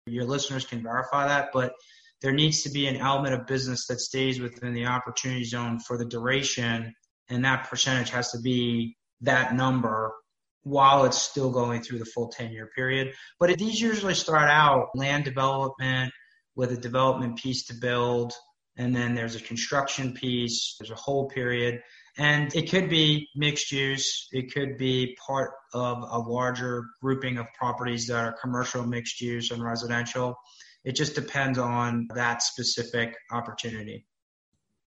Your 0.07 0.25
listeners 0.25 0.67
can 0.67 0.83
verify 0.83 1.29
that, 1.29 1.49
but 1.55 1.73
there 2.21 2.33
needs 2.33 2.63
to 2.65 2.71
be 2.71 2.87
an 2.87 2.97
element 2.97 3.35
of 3.35 3.47
business 3.47 3.87
that 3.87 4.01
stays 4.01 4.41
within 4.41 4.75
the 4.75 4.87
opportunity 4.87 5.45
zone 5.45 5.79
for 5.81 5.97
the 5.97 6.05
duration, 6.05 6.93
and 7.31 7.45
that 7.45 7.71
percentage 7.71 8.11
has 8.11 8.31
to 8.33 8.41
be 8.41 8.97
that 9.23 9.55
number 9.55 10.13
while 10.65 11.05
it's 11.07 11.19
still 11.19 11.51
going 11.51 11.81
through 11.81 11.99
the 11.99 12.05
full 12.05 12.29
10 12.29 12.53
year 12.53 12.69
period. 12.75 13.15
But 13.41 13.51
it 13.51 13.59
these 13.59 13.81
usually 13.81 14.15
start 14.15 14.51
out 14.51 14.89
land 14.95 15.25
development 15.25 16.13
with 16.57 16.73
a 16.73 16.77
development 16.77 17.39
piece 17.39 17.65
to 17.67 17.75
build 17.75 18.35
and 18.79 18.95
then 18.95 19.15
there's 19.15 19.35
a 19.35 19.41
construction 19.41 20.15
piece, 20.15 20.77
there's 20.79 20.93
a 20.93 20.95
whole 20.95 21.29
period. 21.29 21.83
And 22.17 22.55
it 22.55 22.71
could 22.71 22.89
be 22.89 23.29
mixed 23.35 23.71
use, 23.71 24.29
it 24.33 24.55
could 24.55 24.79
be 24.79 25.17
part 25.25 25.51
of 25.75 25.99
a 25.99 26.19
larger 26.19 26.87
grouping 27.03 27.39
of 27.39 27.47
properties 27.57 28.07
that 28.07 28.25
are 28.25 28.37
commercial, 28.41 28.85
mixed 28.87 29.21
use, 29.21 29.51
and 29.51 29.63
residential. 29.63 30.37
It 30.85 30.97
just 30.97 31.15
depends 31.15 31.59
on 31.59 32.09
that 32.15 32.43
specific 32.43 33.15
opportunity. 33.31 34.07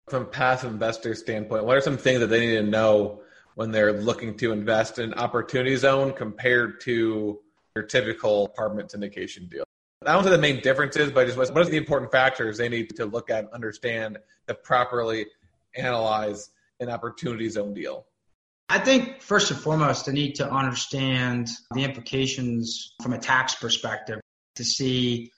From 0.08 0.22
a 0.22 0.26
passive 0.26 0.72
investor 0.72 1.14
standpoint, 1.14 1.64
what 1.64 1.76
are 1.76 1.80
some 1.80 1.98
things 1.98 2.20
that 2.20 2.28
they 2.28 2.40
need 2.40 2.56
to 2.56 2.62
know 2.62 3.22
when 3.54 3.70
they're 3.70 3.92
looking 3.92 4.36
to 4.38 4.52
invest 4.52 4.98
in 4.98 5.14
opportunity 5.14 5.76
zone 5.76 6.12
compared 6.12 6.80
to 6.82 7.40
your 7.76 7.84
typical 7.84 8.46
apartment 8.46 8.90
syndication 8.90 9.50
deal? 9.50 9.64
I 10.06 10.14
don't 10.14 10.24
know 10.24 10.30
the 10.30 10.38
main 10.38 10.60
differences, 10.60 11.10
but 11.10 11.26
just 11.26 11.36
what 11.36 11.58
are 11.58 11.64
the 11.64 11.76
important 11.76 12.10
factors 12.10 12.56
they 12.56 12.70
need 12.70 12.96
to 12.96 13.04
look 13.04 13.28
at, 13.28 13.44
and 13.44 13.52
understand, 13.52 14.18
to 14.48 14.54
properly 14.54 15.26
analyze 15.76 16.48
an 16.80 16.88
opportunity 16.88 17.48
zone 17.50 17.74
deal? 17.74 18.06
I 18.70 18.78
think 18.78 19.20
first 19.20 19.50
and 19.50 19.60
foremost, 19.60 20.06
they 20.06 20.12
need 20.12 20.36
to 20.36 20.50
understand 20.50 21.48
the 21.74 21.84
implications 21.84 22.94
from 23.02 23.12
a 23.12 23.18
tax 23.18 23.54
perspective 23.56 24.20
to 24.56 24.64
see 24.64 25.32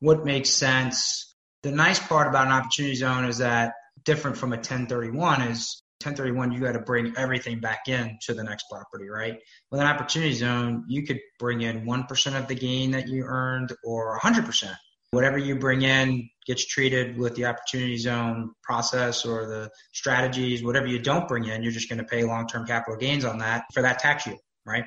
what 0.00 0.24
makes 0.24 0.50
sense. 0.50 1.34
The 1.62 1.72
nice 1.72 1.98
part 1.98 2.28
about 2.28 2.46
an 2.46 2.52
opportunity 2.52 2.94
zone 2.94 3.24
is 3.24 3.38
that 3.38 3.74
different 4.04 4.38
from 4.38 4.52
a 4.52 4.56
1031 4.56 5.42
is 5.42 5.82
1031, 6.04 6.52
you 6.52 6.60
got 6.60 6.72
to 6.72 6.78
bring 6.78 7.12
everything 7.16 7.58
back 7.60 7.88
in 7.88 8.18
to 8.22 8.34
the 8.34 8.44
next 8.44 8.66
property, 8.70 9.08
right? 9.08 9.38
With 9.70 9.80
an 9.80 9.86
opportunity 9.86 10.32
zone, 10.32 10.84
you 10.86 11.04
could 11.04 11.18
bring 11.38 11.62
in 11.62 11.84
1% 11.84 12.38
of 12.38 12.46
the 12.46 12.54
gain 12.54 12.92
that 12.92 13.08
you 13.08 13.24
earned 13.24 13.72
or 13.84 14.18
100%. 14.20 14.74
Whatever 15.10 15.38
you 15.38 15.58
bring 15.58 15.82
in 15.82 16.28
gets 16.46 16.66
treated 16.66 17.18
with 17.18 17.34
the 17.34 17.46
opportunity 17.46 17.96
zone 17.96 18.52
process 18.62 19.24
or 19.24 19.46
the 19.46 19.70
strategies. 19.92 20.62
Whatever 20.62 20.86
you 20.86 20.98
don't 20.98 21.26
bring 21.26 21.46
in, 21.46 21.62
you're 21.62 21.72
just 21.72 21.88
going 21.88 21.98
to 21.98 22.04
pay 22.04 22.24
long 22.24 22.46
term 22.46 22.66
capital 22.66 22.96
gains 22.96 23.24
on 23.24 23.38
that 23.38 23.64
for 23.72 23.82
that 23.82 23.98
tax 23.98 24.26
year, 24.26 24.36
right? 24.66 24.84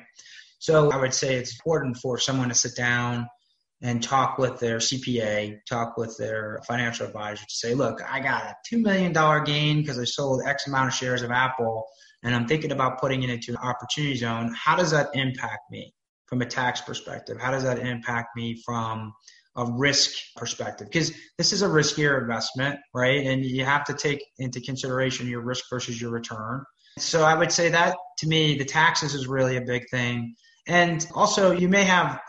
So 0.60 0.90
I 0.92 0.96
would 0.96 1.12
say 1.12 1.34
it's 1.34 1.52
important 1.52 1.96
for 1.96 2.18
someone 2.18 2.48
to 2.48 2.54
sit 2.54 2.76
down 2.76 3.26
and 3.82 4.02
talk 4.02 4.38
with 4.38 4.60
their 4.60 4.78
CPA, 4.78 5.58
talk 5.68 5.96
with 5.96 6.16
their 6.16 6.60
financial 6.66 7.06
advisor 7.06 7.44
to 7.44 7.54
say, 7.54 7.74
look, 7.74 8.00
I 8.08 8.20
got 8.20 8.44
a 8.44 8.54
$2 8.72 8.80
million 8.80 9.12
gain 9.44 9.80
because 9.80 9.98
I 9.98 10.04
sold 10.04 10.42
X 10.46 10.68
amount 10.68 10.88
of 10.88 10.94
shares 10.94 11.22
of 11.22 11.32
Apple 11.32 11.84
and 12.22 12.34
I'm 12.34 12.46
thinking 12.46 12.70
about 12.70 13.00
putting 13.00 13.24
it 13.24 13.30
into 13.30 13.50
an 13.50 13.56
opportunity 13.58 14.14
zone. 14.14 14.54
How 14.56 14.76
does 14.76 14.92
that 14.92 15.10
impact 15.14 15.70
me 15.70 15.92
from 16.26 16.40
a 16.42 16.46
tax 16.46 16.80
perspective? 16.80 17.38
How 17.40 17.50
does 17.50 17.64
that 17.64 17.80
impact 17.80 18.36
me 18.36 18.62
from 18.64 19.12
a 19.56 19.66
risk 19.72 20.12
perspective? 20.36 20.86
Because 20.86 21.12
this 21.36 21.52
is 21.52 21.62
a 21.62 21.68
riskier 21.68 22.20
investment, 22.20 22.78
right? 22.94 23.26
And 23.26 23.44
you 23.44 23.64
have 23.64 23.84
to 23.86 23.94
take 23.94 24.24
into 24.38 24.60
consideration 24.60 25.26
your 25.26 25.42
risk 25.42 25.64
versus 25.68 26.00
your 26.00 26.12
return. 26.12 26.64
So 26.98 27.24
I 27.24 27.34
would 27.34 27.50
say 27.50 27.68
that 27.70 27.96
to 28.18 28.28
me, 28.28 28.56
the 28.56 28.64
taxes 28.64 29.14
is 29.14 29.26
really 29.26 29.56
a 29.56 29.62
big 29.62 29.82
thing. 29.90 30.36
And 30.68 31.04
also, 31.14 31.50
you 31.50 31.68
may 31.68 31.82
have 31.82 32.20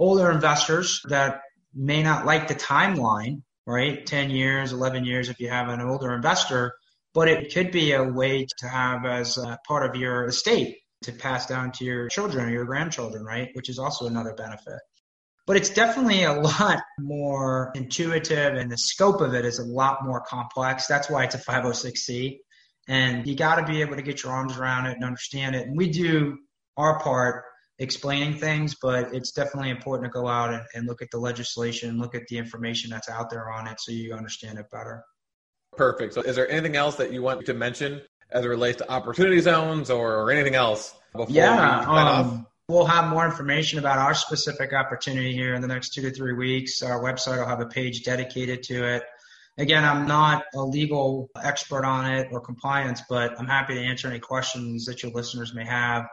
older 0.00 0.30
investors 0.30 1.02
that 1.08 1.42
may 1.74 2.02
not 2.02 2.26
like 2.26 2.48
the 2.48 2.54
timeline, 2.54 3.42
right? 3.66 4.04
10 4.04 4.30
years, 4.30 4.72
11 4.72 5.04
years 5.04 5.28
if 5.28 5.38
you 5.38 5.48
have 5.48 5.68
an 5.68 5.80
older 5.80 6.12
investor, 6.12 6.74
but 7.14 7.28
it 7.28 7.52
could 7.52 7.70
be 7.70 7.92
a 7.92 8.02
way 8.02 8.46
to 8.58 8.68
have 8.68 9.04
as 9.04 9.38
part 9.68 9.88
of 9.88 10.00
your 10.00 10.24
estate 10.24 10.78
to 11.02 11.12
pass 11.12 11.46
down 11.46 11.70
to 11.72 11.84
your 11.84 12.08
children 12.08 12.46
or 12.46 12.50
your 12.50 12.64
grandchildren, 12.64 13.24
right? 13.24 13.50
Which 13.52 13.68
is 13.68 13.78
also 13.78 14.06
another 14.06 14.34
benefit. 14.34 14.80
But 15.46 15.56
it's 15.56 15.70
definitely 15.70 16.24
a 16.24 16.32
lot 16.32 16.80
more 16.98 17.72
intuitive 17.74 18.54
and 18.54 18.70
the 18.70 18.78
scope 18.78 19.20
of 19.20 19.34
it 19.34 19.44
is 19.44 19.58
a 19.58 19.64
lot 19.64 20.04
more 20.04 20.22
complex. 20.22 20.86
That's 20.86 21.10
why 21.10 21.24
it's 21.24 21.34
a 21.34 21.38
506C. 21.38 22.38
And 22.88 23.26
you 23.26 23.36
got 23.36 23.56
to 23.56 23.70
be 23.70 23.82
able 23.82 23.96
to 23.96 24.02
get 24.02 24.22
your 24.22 24.32
arms 24.32 24.56
around 24.56 24.86
it 24.86 24.94
and 24.94 25.04
understand 25.04 25.54
it. 25.56 25.66
And 25.66 25.76
we 25.76 25.90
do 25.90 26.38
our 26.76 27.00
part 27.00 27.44
explaining 27.80 28.34
things, 28.34 28.76
but 28.80 29.12
it's 29.14 29.32
definitely 29.32 29.70
important 29.70 30.12
to 30.12 30.20
go 30.20 30.28
out 30.28 30.52
and, 30.52 30.62
and 30.74 30.86
look 30.86 31.02
at 31.02 31.10
the 31.10 31.18
legislation, 31.18 31.98
look 31.98 32.14
at 32.14 32.26
the 32.28 32.36
information 32.36 32.90
that's 32.90 33.08
out 33.08 33.30
there 33.30 33.50
on 33.50 33.66
it 33.66 33.80
so 33.80 33.90
you 33.90 34.12
understand 34.12 34.58
it 34.58 34.66
better. 34.70 35.02
Perfect. 35.76 36.14
So, 36.14 36.20
is 36.20 36.36
there 36.36 36.48
anything 36.48 36.76
else 36.76 36.96
that 36.96 37.12
you 37.12 37.22
want 37.22 37.46
to 37.46 37.54
mention 37.54 38.02
as 38.30 38.44
it 38.44 38.48
relates 38.48 38.78
to 38.78 38.90
opportunity 38.90 39.40
zones 39.40 39.90
or, 39.90 40.16
or 40.16 40.30
anything 40.30 40.54
else 40.54 40.94
before 41.12 41.34
yeah, 41.34 41.90
we 41.90 41.96
um, 41.96 42.46
We'll 42.68 42.86
have 42.86 43.10
more 43.10 43.24
information 43.24 43.80
about 43.80 43.98
our 43.98 44.14
specific 44.14 44.72
opportunity 44.72 45.32
here 45.32 45.54
in 45.54 45.62
the 45.62 45.66
next 45.66 45.92
two 45.92 46.02
to 46.02 46.10
three 46.12 46.34
weeks. 46.34 46.82
Our 46.82 47.02
website 47.02 47.38
will 47.38 47.46
have 47.46 47.60
a 47.60 47.66
page 47.66 48.04
dedicated 48.04 48.62
to 48.64 48.94
it. 48.94 49.02
Again, 49.58 49.84
I'm 49.84 50.06
not 50.06 50.44
a 50.54 50.62
legal 50.62 51.30
expert 51.42 51.84
on 51.84 52.12
it 52.12 52.28
or 52.30 52.40
compliance, 52.40 53.02
but 53.08 53.38
I'm 53.40 53.48
happy 53.48 53.74
to 53.74 53.80
answer 53.80 54.06
any 54.06 54.20
questions 54.20 54.84
that 54.84 55.02
your 55.02 55.10
listeners 55.10 55.52
may 55.52 55.64
have 55.64 56.06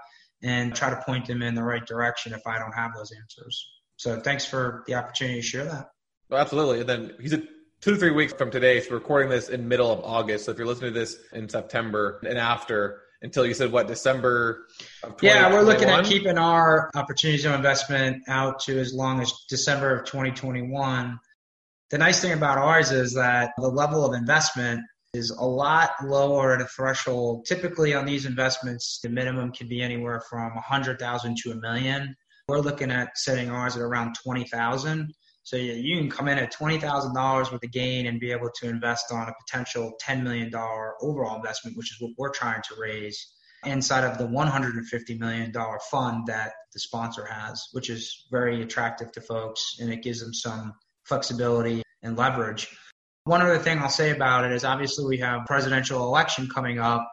and 0.44 0.76
try 0.76 0.90
to 0.90 1.02
point 1.06 1.26
them 1.26 1.42
in 1.42 1.56
the 1.56 1.64
right 1.64 1.86
direction 1.86 2.34
if 2.34 2.46
I 2.46 2.60
don't 2.60 2.74
have 2.74 2.92
those 2.96 3.12
answers. 3.12 3.70
So 3.96 4.20
thanks 4.20 4.46
for 4.46 4.84
the 4.88 4.96
opportunity 4.96 5.42
to 5.42 5.46
share 5.46 5.66
that. 5.66 5.90
Well, 6.30 6.40
absolutely. 6.40 6.82
And 6.82 6.90
then 6.90 7.14
he 7.20 7.30
said 7.30 7.48
two 7.82 7.92
to 7.92 7.98
three 7.98 8.12
weeks 8.12 8.34
from 8.34 8.52
today. 8.52 8.82
So 8.82 8.92
we're 8.92 8.98
recording 8.98 9.30
this 9.30 9.50
in 9.50 9.68
middle 9.68 9.92
of 9.92 10.00
August. 10.04 10.46
So 10.46 10.52
if 10.52 10.58
you're 10.58 10.68
listening 10.68 10.94
to 10.94 11.00
this 11.00 11.18
in 11.34 11.50
September 11.50 12.20
and 12.28 12.38
after, 12.38 13.02
until 13.22 13.46
you 13.46 13.54
said 13.54 13.72
what 13.72 13.88
December? 13.88 14.68
Of 15.04 15.16
Yeah, 15.22 15.52
we're 15.52 15.64
looking 15.64 15.90
at 15.90 16.06
keeping 16.06 16.38
our 16.38 16.92
opportunities 16.96 17.44
zone 17.44 17.56
investment 17.56 18.24
out 18.28 18.60
to 18.62 18.80
as 18.80 18.94
long 18.94 19.22
as 19.22 19.34
December 19.50 19.96
of 19.96 20.06
2021. 20.06 21.20
The 21.90 21.98
nice 21.98 22.22
thing 22.22 22.34
about 22.34 22.58
ours 22.58 22.92
is 22.92 23.14
that 23.14 23.54
the 23.58 23.70
level 23.70 24.06
of 24.06 24.14
investment 24.14 24.82
is 25.18 25.32
a 25.32 25.44
lot 25.44 25.92
lower 26.04 26.54
at 26.54 26.62
a 26.62 26.66
threshold. 26.66 27.46
Typically 27.46 27.94
on 27.94 28.06
these 28.06 28.26
investments, 28.26 29.00
the 29.04 29.10
minimum 29.10 29.52
can 29.52 29.68
be 29.68 29.82
anywhere 29.82 30.22
from 30.30 30.56
100,000 30.56 31.38
to 31.44 31.52
a 31.52 31.56
million. 31.56 32.16
We're 32.48 32.60
looking 32.60 32.92
at 32.92 33.18
setting 33.18 33.50
ours 33.50 33.76
at 33.76 33.82
around 33.82 34.16
20,000. 34.24 35.14
So 35.44 35.58
you 35.58 35.98
can 35.98 36.10
come 36.10 36.28
in 36.28 36.38
at 36.38 36.54
$20,000 36.54 37.52
with 37.52 37.64
a 37.64 37.68
gain 37.68 38.06
and 38.08 38.20
be 38.20 38.32
able 38.32 38.50
to 38.62 38.70
invest 38.70 39.12
on 39.12 39.28
a 39.28 39.34
potential 39.46 39.94
$10 40.02 40.22
million 40.22 40.54
overall 41.02 41.36
investment, 41.36 41.78
which 41.78 41.92
is 41.92 42.02
what 42.02 42.12
we're 42.18 42.34
trying 42.34 42.62
to 42.64 42.76
raise 42.78 43.34
inside 43.66 44.04
of 44.04 44.18
the 44.18 44.28
$150 44.28 45.20
million 45.20 45.54
fund 45.90 46.28
that 46.28 46.52
the 46.74 46.80
sponsor 46.80 47.26
has, 47.26 47.68
which 47.72 47.90
is 47.90 48.28
very 48.32 48.62
attractive 48.62 49.12
to 49.14 49.22
folks 49.22 49.78
and 49.80 49.92
it 49.92 50.04
gives 50.04 50.20
them 50.20 50.34
some 50.34 50.74
flexibility 51.06 51.82
and 52.04 52.18
leverage. 52.18 52.68
One 53.28 53.42
other 53.42 53.60
thing 53.60 53.80
I'll 53.80 53.90
say 53.90 54.12
about 54.12 54.46
it 54.46 54.54
is 54.54 54.64
obviously 54.64 55.06
we 55.06 55.18
have 55.18 55.46
presidential 55.46 56.06
election 56.06 56.48
coming 56.48 56.80
up. 56.80 57.06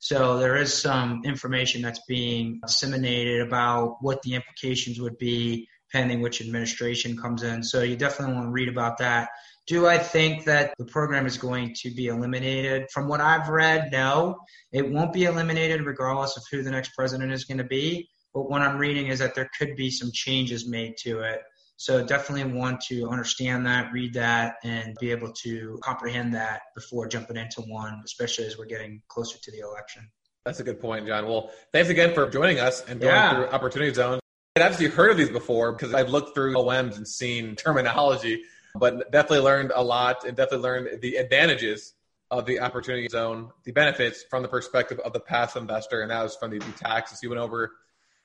So 0.00 0.38
there 0.38 0.56
is 0.56 0.72
some 0.72 1.20
information 1.26 1.82
that's 1.82 2.00
being 2.08 2.58
disseminated 2.66 3.46
about 3.46 3.98
what 4.00 4.22
the 4.22 4.34
implications 4.34 4.98
would 4.98 5.18
be 5.18 5.68
pending 5.92 6.22
which 6.22 6.40
administration 6.40 7.18
comes 7.18 7.42
in. 7.42 7.62
So 7.62 7.82
you 7.82 7.96
definitely 7.96 8.34
want 8.34 8.46
to 8.46 8.50
read 8.50 8.70
about 8.70 8.96
that. 8.98 9.28
Do 9.66 9.86
I 9.86 9.98
think 9.98 10.46
that 10.46 10.72
the 10.78 10.86
program 10.86 11.26
is 11.26 11.36
going 11.36 11.74
to 11.82 11.90
be 11.90 12.06
eliminated? 12.06 12.86
From 12.90 13.06
what 13.06 13.20
I've 13.20 13.50
read, 13.50 13.90
no. 13.92 14.38
It 14.72 14.90
won't 14.90 15.12
be 15.12 15.24
eliminated 15.24 15.82
regardless 15.82 16.38
of 16.38 16.44
who 16.50 16.62
the 16.62 16.70
next 16.70 16.94
president 16.96 17.30
is 17.30 17.44
going 17.44 17.58
to 17.58 17.64
be. 17.64 18.08
But 18.32 18.48
what 18.48 18.62
I'm 18.62 18.78
reading 18.78 19.08
is 19.08 19.18
that 19.18 19.34
there 19.34 19.50
could 19.58 19.76
be 19.76 19.90
some 19.90 20.12
changes 20.14 20.66
made 20.66 20.94
to 21.02 21.20
it 21.20 21.40
So 21.78 22.04
definitely 22.04 22.52
want 22.52 22.80
to 22.88 23.08
understand 23.08 23.64
that, 23.66 23.92
read 23.92 24.12
that, 24.14 24.56
and 24.64 24.96
be 24.98 25.12
able 25.12 25.32
to 25.44 25.78
comprehend 25.80 26.34
that 26.34 26.62
before 26.74 27.06
jumping 27.06 27.36
into 27.36 27.60
one, 27.62 28.02
especially 28.04 28.46
as 28.46 28.58
we're 28.58 28.66
getting 28.66 29.00
closer 29.06 29.38
to 29.40 29.50
the 29.52 29.60
election. 29.60 30.10
That's 30.44 30.58
a 30.58 30.64
good 30.64 30.80
point, 30.80 31.06
John. 31.06 31.26
Well, 31.26 31.52
thanks 31.72 31.88
again 31.88 32.14
for 32.14 32.28
joining 32.28 32.58
us 32.58 32.84
and 32.88 33.00
going 33.00 33.14
yeah. 33.14 33.32
through 33.32 33.46
Opportunity 33.50 33.94
Zone. 33.94 34.18
I'd 34.56 34.62
actually 34.62 34.88
heard 34.88 35.12
of 35.12 35.18
these 35.18 35.30
before 35.30 35.70
because 35.70 35.94
I've 35.94 36.08
looked 36.08 36.34
through 36.34 36.54
OMs 36.54 36.96
and 36.96 37.06
seen 37.06 37.54
terminology, 37.54 38.42
but 38.74 39.12
definitely 39.12 39.44
learned 39.44 39.70
a 39.72 39.82
lot 39.82 40.24
and 40.26 40.36
definitely 40.36 40.64
learned 40.64 41.00
the 41.00 41.14
advantages 41.14 41.94
of 42.32 42.44
the 42.44 42.58
Opportunity 42.58 43.06
Zone, 43.08 43.50
the 43.64 43.70
benefits 43.70 44.24
from 44.28 44.42
the 44.42 44.48
perspective 44.48 44.98
of 45.04 45.12
the 45.12 45.20
passive 45.20 45.62
investor, 45.62 46.02
and 46.02 46.10
that 46.10 46.24
was 46.24 46.34
from 46.34 46.50
the, 46.50 46.58
the 46.58 46.72
taxes 46.72 47.20
you 47.22 47.28
went 47.28 47.40
over 47.40 47.70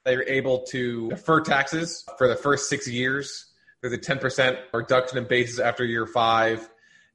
they 0.05 0.15
are 0.15 0.23
able 0.23 0.59
to 0.71 1.09
defer 1.09 1.41
taxes 1.41 2.03
for 2.17 2.27
the 2.27 2.35
first 2.35 2.69
six 2.69 2.87
years. 2.87 3.47
There's 3.81 3.93
a 3.93 3.97
10% 3.97 4.57
reduction 4.73 5.17
in 5.17 5.25
basis 5.25 5.59
after 5.59 5.85
year 5.85 6.05
five. 6.05 6.69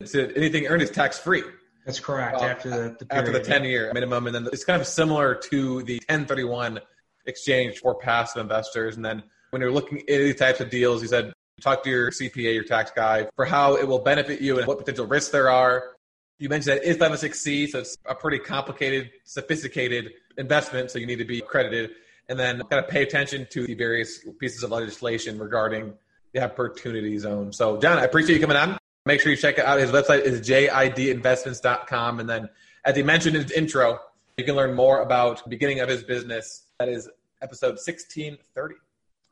So 0.04 0.20
anything 0.36 0.66
earned 0.66 0.82
is 0.82 0.90
tax 0.90 1.18
free. 1.18 1.42
That's 1.84 2.00
correct. 2.00 2.36
Uh, 2.36 2.44
after 2.44 2.70
the, 2.70 2.96
the 3.04 3.14
after 3.14 3.32
the 3.32 3.40
10 3.40 3.64
year 3.64 3.90
minimum, 3.94 4.26
and 4.26 4.34
then 4.34 4.48
it's 4.52 4.64
kind 4.64 4.80
of 4.80 4.86
similar 4.86 5.34
to 5.34 5.82
the 5.84 5.94
1031 6.08 6.80
exchange 7.26 7.78
for 7.78 7.94
passive 7.94 8.42
investors. 8.42 8.96
And 8.96 9.04
then 9.04 9.22
when 9.50 9.62
you're 9.62 9.72
looking 9.72 10.00
at 10.00 10.06
these 10.06 10.36
types 10.36 10.60
of 10.60 10.70
deals, 10.70 11.02
you 11.02 11.08
said 11.08 11.32
talk 11.60 11.82
to 11.84 11.90
your 11.90 12.10
CPA, 12.10 12.54
your 12.54 12.64
tax 12.64 12.90
guy, 12.94 13.28
for 13.36 13.44
how 13.44 13.76
it 13.76 13.86
will 13.86 13.98
benefit 13.98 14.40
you 14.40 14.58
and 14.58 14.66
what 14.66 14.78
potential 14.78 15.06
risks 15.06 15.30
there 15.30 15.50
are. 15.50 15.96
You 16.38 16.48
mentioned 16.48 16.78
that 16.78 16.88
it's 16.88 16.98
506C, 17.02 17.70
so 17.70 17.80
it's 17.80 17.96
a 18.06 18.14
pretty 18.14 18.38
complicated, 18.38 19.10
sophisticated 19.24 20.12
investment, 20.36 20.90
so 20.90 20.98
you 20.98 21.06
need 21.06 21.18
to 21.18 21.24
be 21.24 21.40
accredited 21.40 21.90
and 22.28 22.38
then 22.38 22.62
kind 22.64 22.84
of 22.84 22.88
pay 22.90 23.02
attention 23.02 23.46
to 23.50 23.66
the 23.66 23.74
various 23.74 24.20
pieces 24.38 24.62
of 24.62 24.70
legislation 24.70 25.38
regarding 25.38 25.94
the 26.32 26.42
opportunity 26.42 27.16
zone. 27.18 27.52
So, 27.52 27.78
John, 27.78 27.98
I 27.98 28.04
appreciate 28.04 28.36
you 28.36 28.40
coming 28.40 28.56
on. 28.56 28.78
Make 29.06 29.20
sure 29.20 29.30
you 29.30 29.38
check 29.38 29.58
out 29.58 29.78
his 29.78 29.90
website 29.90 30.22
is 30.22 30.46
jidinvestments.com. 30.46 32.20
And 32.20 32.28
then, 32.28 32.48
as 32.84 32.96
he 32.96 33.02
mentioned 33.02 33.36
in 33.36 33.42
his 33.42 33.52
intro, 33.52 34.00
you 34.36 34.44
can 34.44 34.54
learn 34.54 34.74
more 34.74 35.00
about 35.00 35.42
the 35.42 35.50
beginning 35.50 35.80
of 35.80 35.88
his 35.88 36.02
business. 36.02 36.66
That 36.78 36.88
is 36.88 37.08
episode 37.40 37.76
1630. 37.76 38.74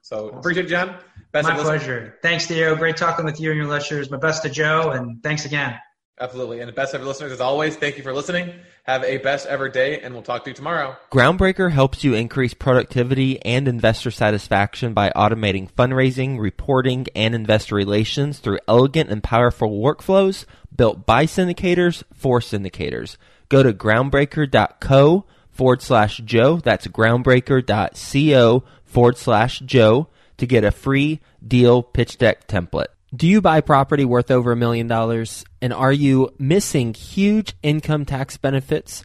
So, 0.00 0.28
appreciate 0.28 0.66
it, 0.66 0.68
John. 0.68 0.96
Best 1.32 1.48
My 1.48 1.56
pleasure. 1.56 2.16
Thanks, 2.22 2.46
Theo. 2.46 2.76
Great 2.76 2.96
talking 2.96 3.24
with 3.24 3.40
you 3.40 3.50
and 3.50 3.58
your 3.58 3.68
listeners. 3.68 4.10
My 4.10 4.16
best 4.16 4.42
to 4.44 4.48
Joe, 4.48 4.90
and 4.90 5.22
thanks 5.22 5.44
again. 5.44 5.78
Absolutely. 6.18 6.60
And 6.60 6.68
the 6.68 6.72
best 6.72 6.94
ever 6.94 7.04
listeners, 7.04 7.30
as 7.30 7.42
always, 7.42 7.76
thank 7.76 7.98
you 7.98 8.02
for 8.02 8.14
listening. 8.14 8.50
Have 8.84 9.04
a 9.04 9.18
best 9.18 9.46
ever 9.46 9.68
day, 9.68 10.00
and 10.00 10.14
we'll 10.14 10.22
talk 10.22 10.44
to 10.44 10.50
you 10.50 10.54
tomorrow. 10.54 10.96
Groundbreaker 11.12 11.70
helps 11.70 12.04
you 12.04 12.14
increase 12.14 12.54
productivity 12.54 13.44
and 13.44 13.68
investor 13.68 14.10
satisfaction 14.10 14.94
by 14.94 15.10
automating 15.10 15.70
fundraising, 15.70 16.38
reporting, 16.38 17.06
and 17.14 17.34
investor 17.34 17.74
relations 17.74 18.38
through 18.38 18.60
elegant 18.66 19.10
and 19.10 19.22
powerful 19.22 19.68
workflows 19.68 20.46
built 20.74 21.04
by 21.04 21.26
syndicators 21.26 22.02
for 22.14 22.40
syndicators. 22.40 23.18
Go 23.50 23.62
to 23.62 23.74
groundbreaker.co 23.74 25.24
forward 25.50 25.82
slash 25.82 26.18
Joe. 26.24 26.56
That's 26.58 26.86
groundbreaker.co 26.86 28.64
forward 28.84 29.16
slash 29.18 29.60
Joe 29.60 30.08
to 30.38 30.46
get 30.46 30.64
a 30.64 30.70
free 30.70 31.20
deal 31.46 31.82
pitch 31.82 32.16
deck 32.16 32.48
template. 32.48 32.86
Do 33.14 33.28
you 33.28 33.40
buy 33.40 33.60
property 33.60 34.04
worth 34.04 34.32
over 34.32 34.50
a 34.50 34.56
million 34.56 34.88
dollars 34.88 35.44
and 35.62 35.72
are 35.72 35.92
you 35.92 36.34
missing 36.40 36.92
huge 36.92 37.54
income 37.62 38.04
tax 38.04 38.36
benefits? 38.36 39.04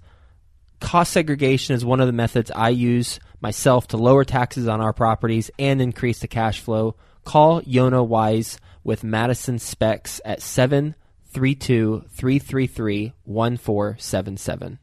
Cost 0.79 1.13
segregation 1.13 1.75
is 1.75 1.85
one 1.85 2.01
of 2.01 2.07
the 2.07 2.13
methods 2.13 2.49
I 2.49 2.69
use 2.69 3.19
myself 3.41 3.89
to 3.89 3.97
lower 3.97 4.23
taxes 4.25 4.67
on 4.67 4.81
our 4.81 4.91
properties 4.91 5.51
and 5.59 5.79
increase 5.79 6.19
the 6.19 6.27
cash 6.27 6.59
flow. 6.59 6.95
Call 7.25 7.61
Yonah 7.61 8.03
Weiss 8.03 8.57
with 8.83 9.03
Madison 9.03 9.59
Specs 9.59 10.19
at 10.25 10.41
732 10.41 12.05
333 12.09 13.13
1477. 13.23 14.79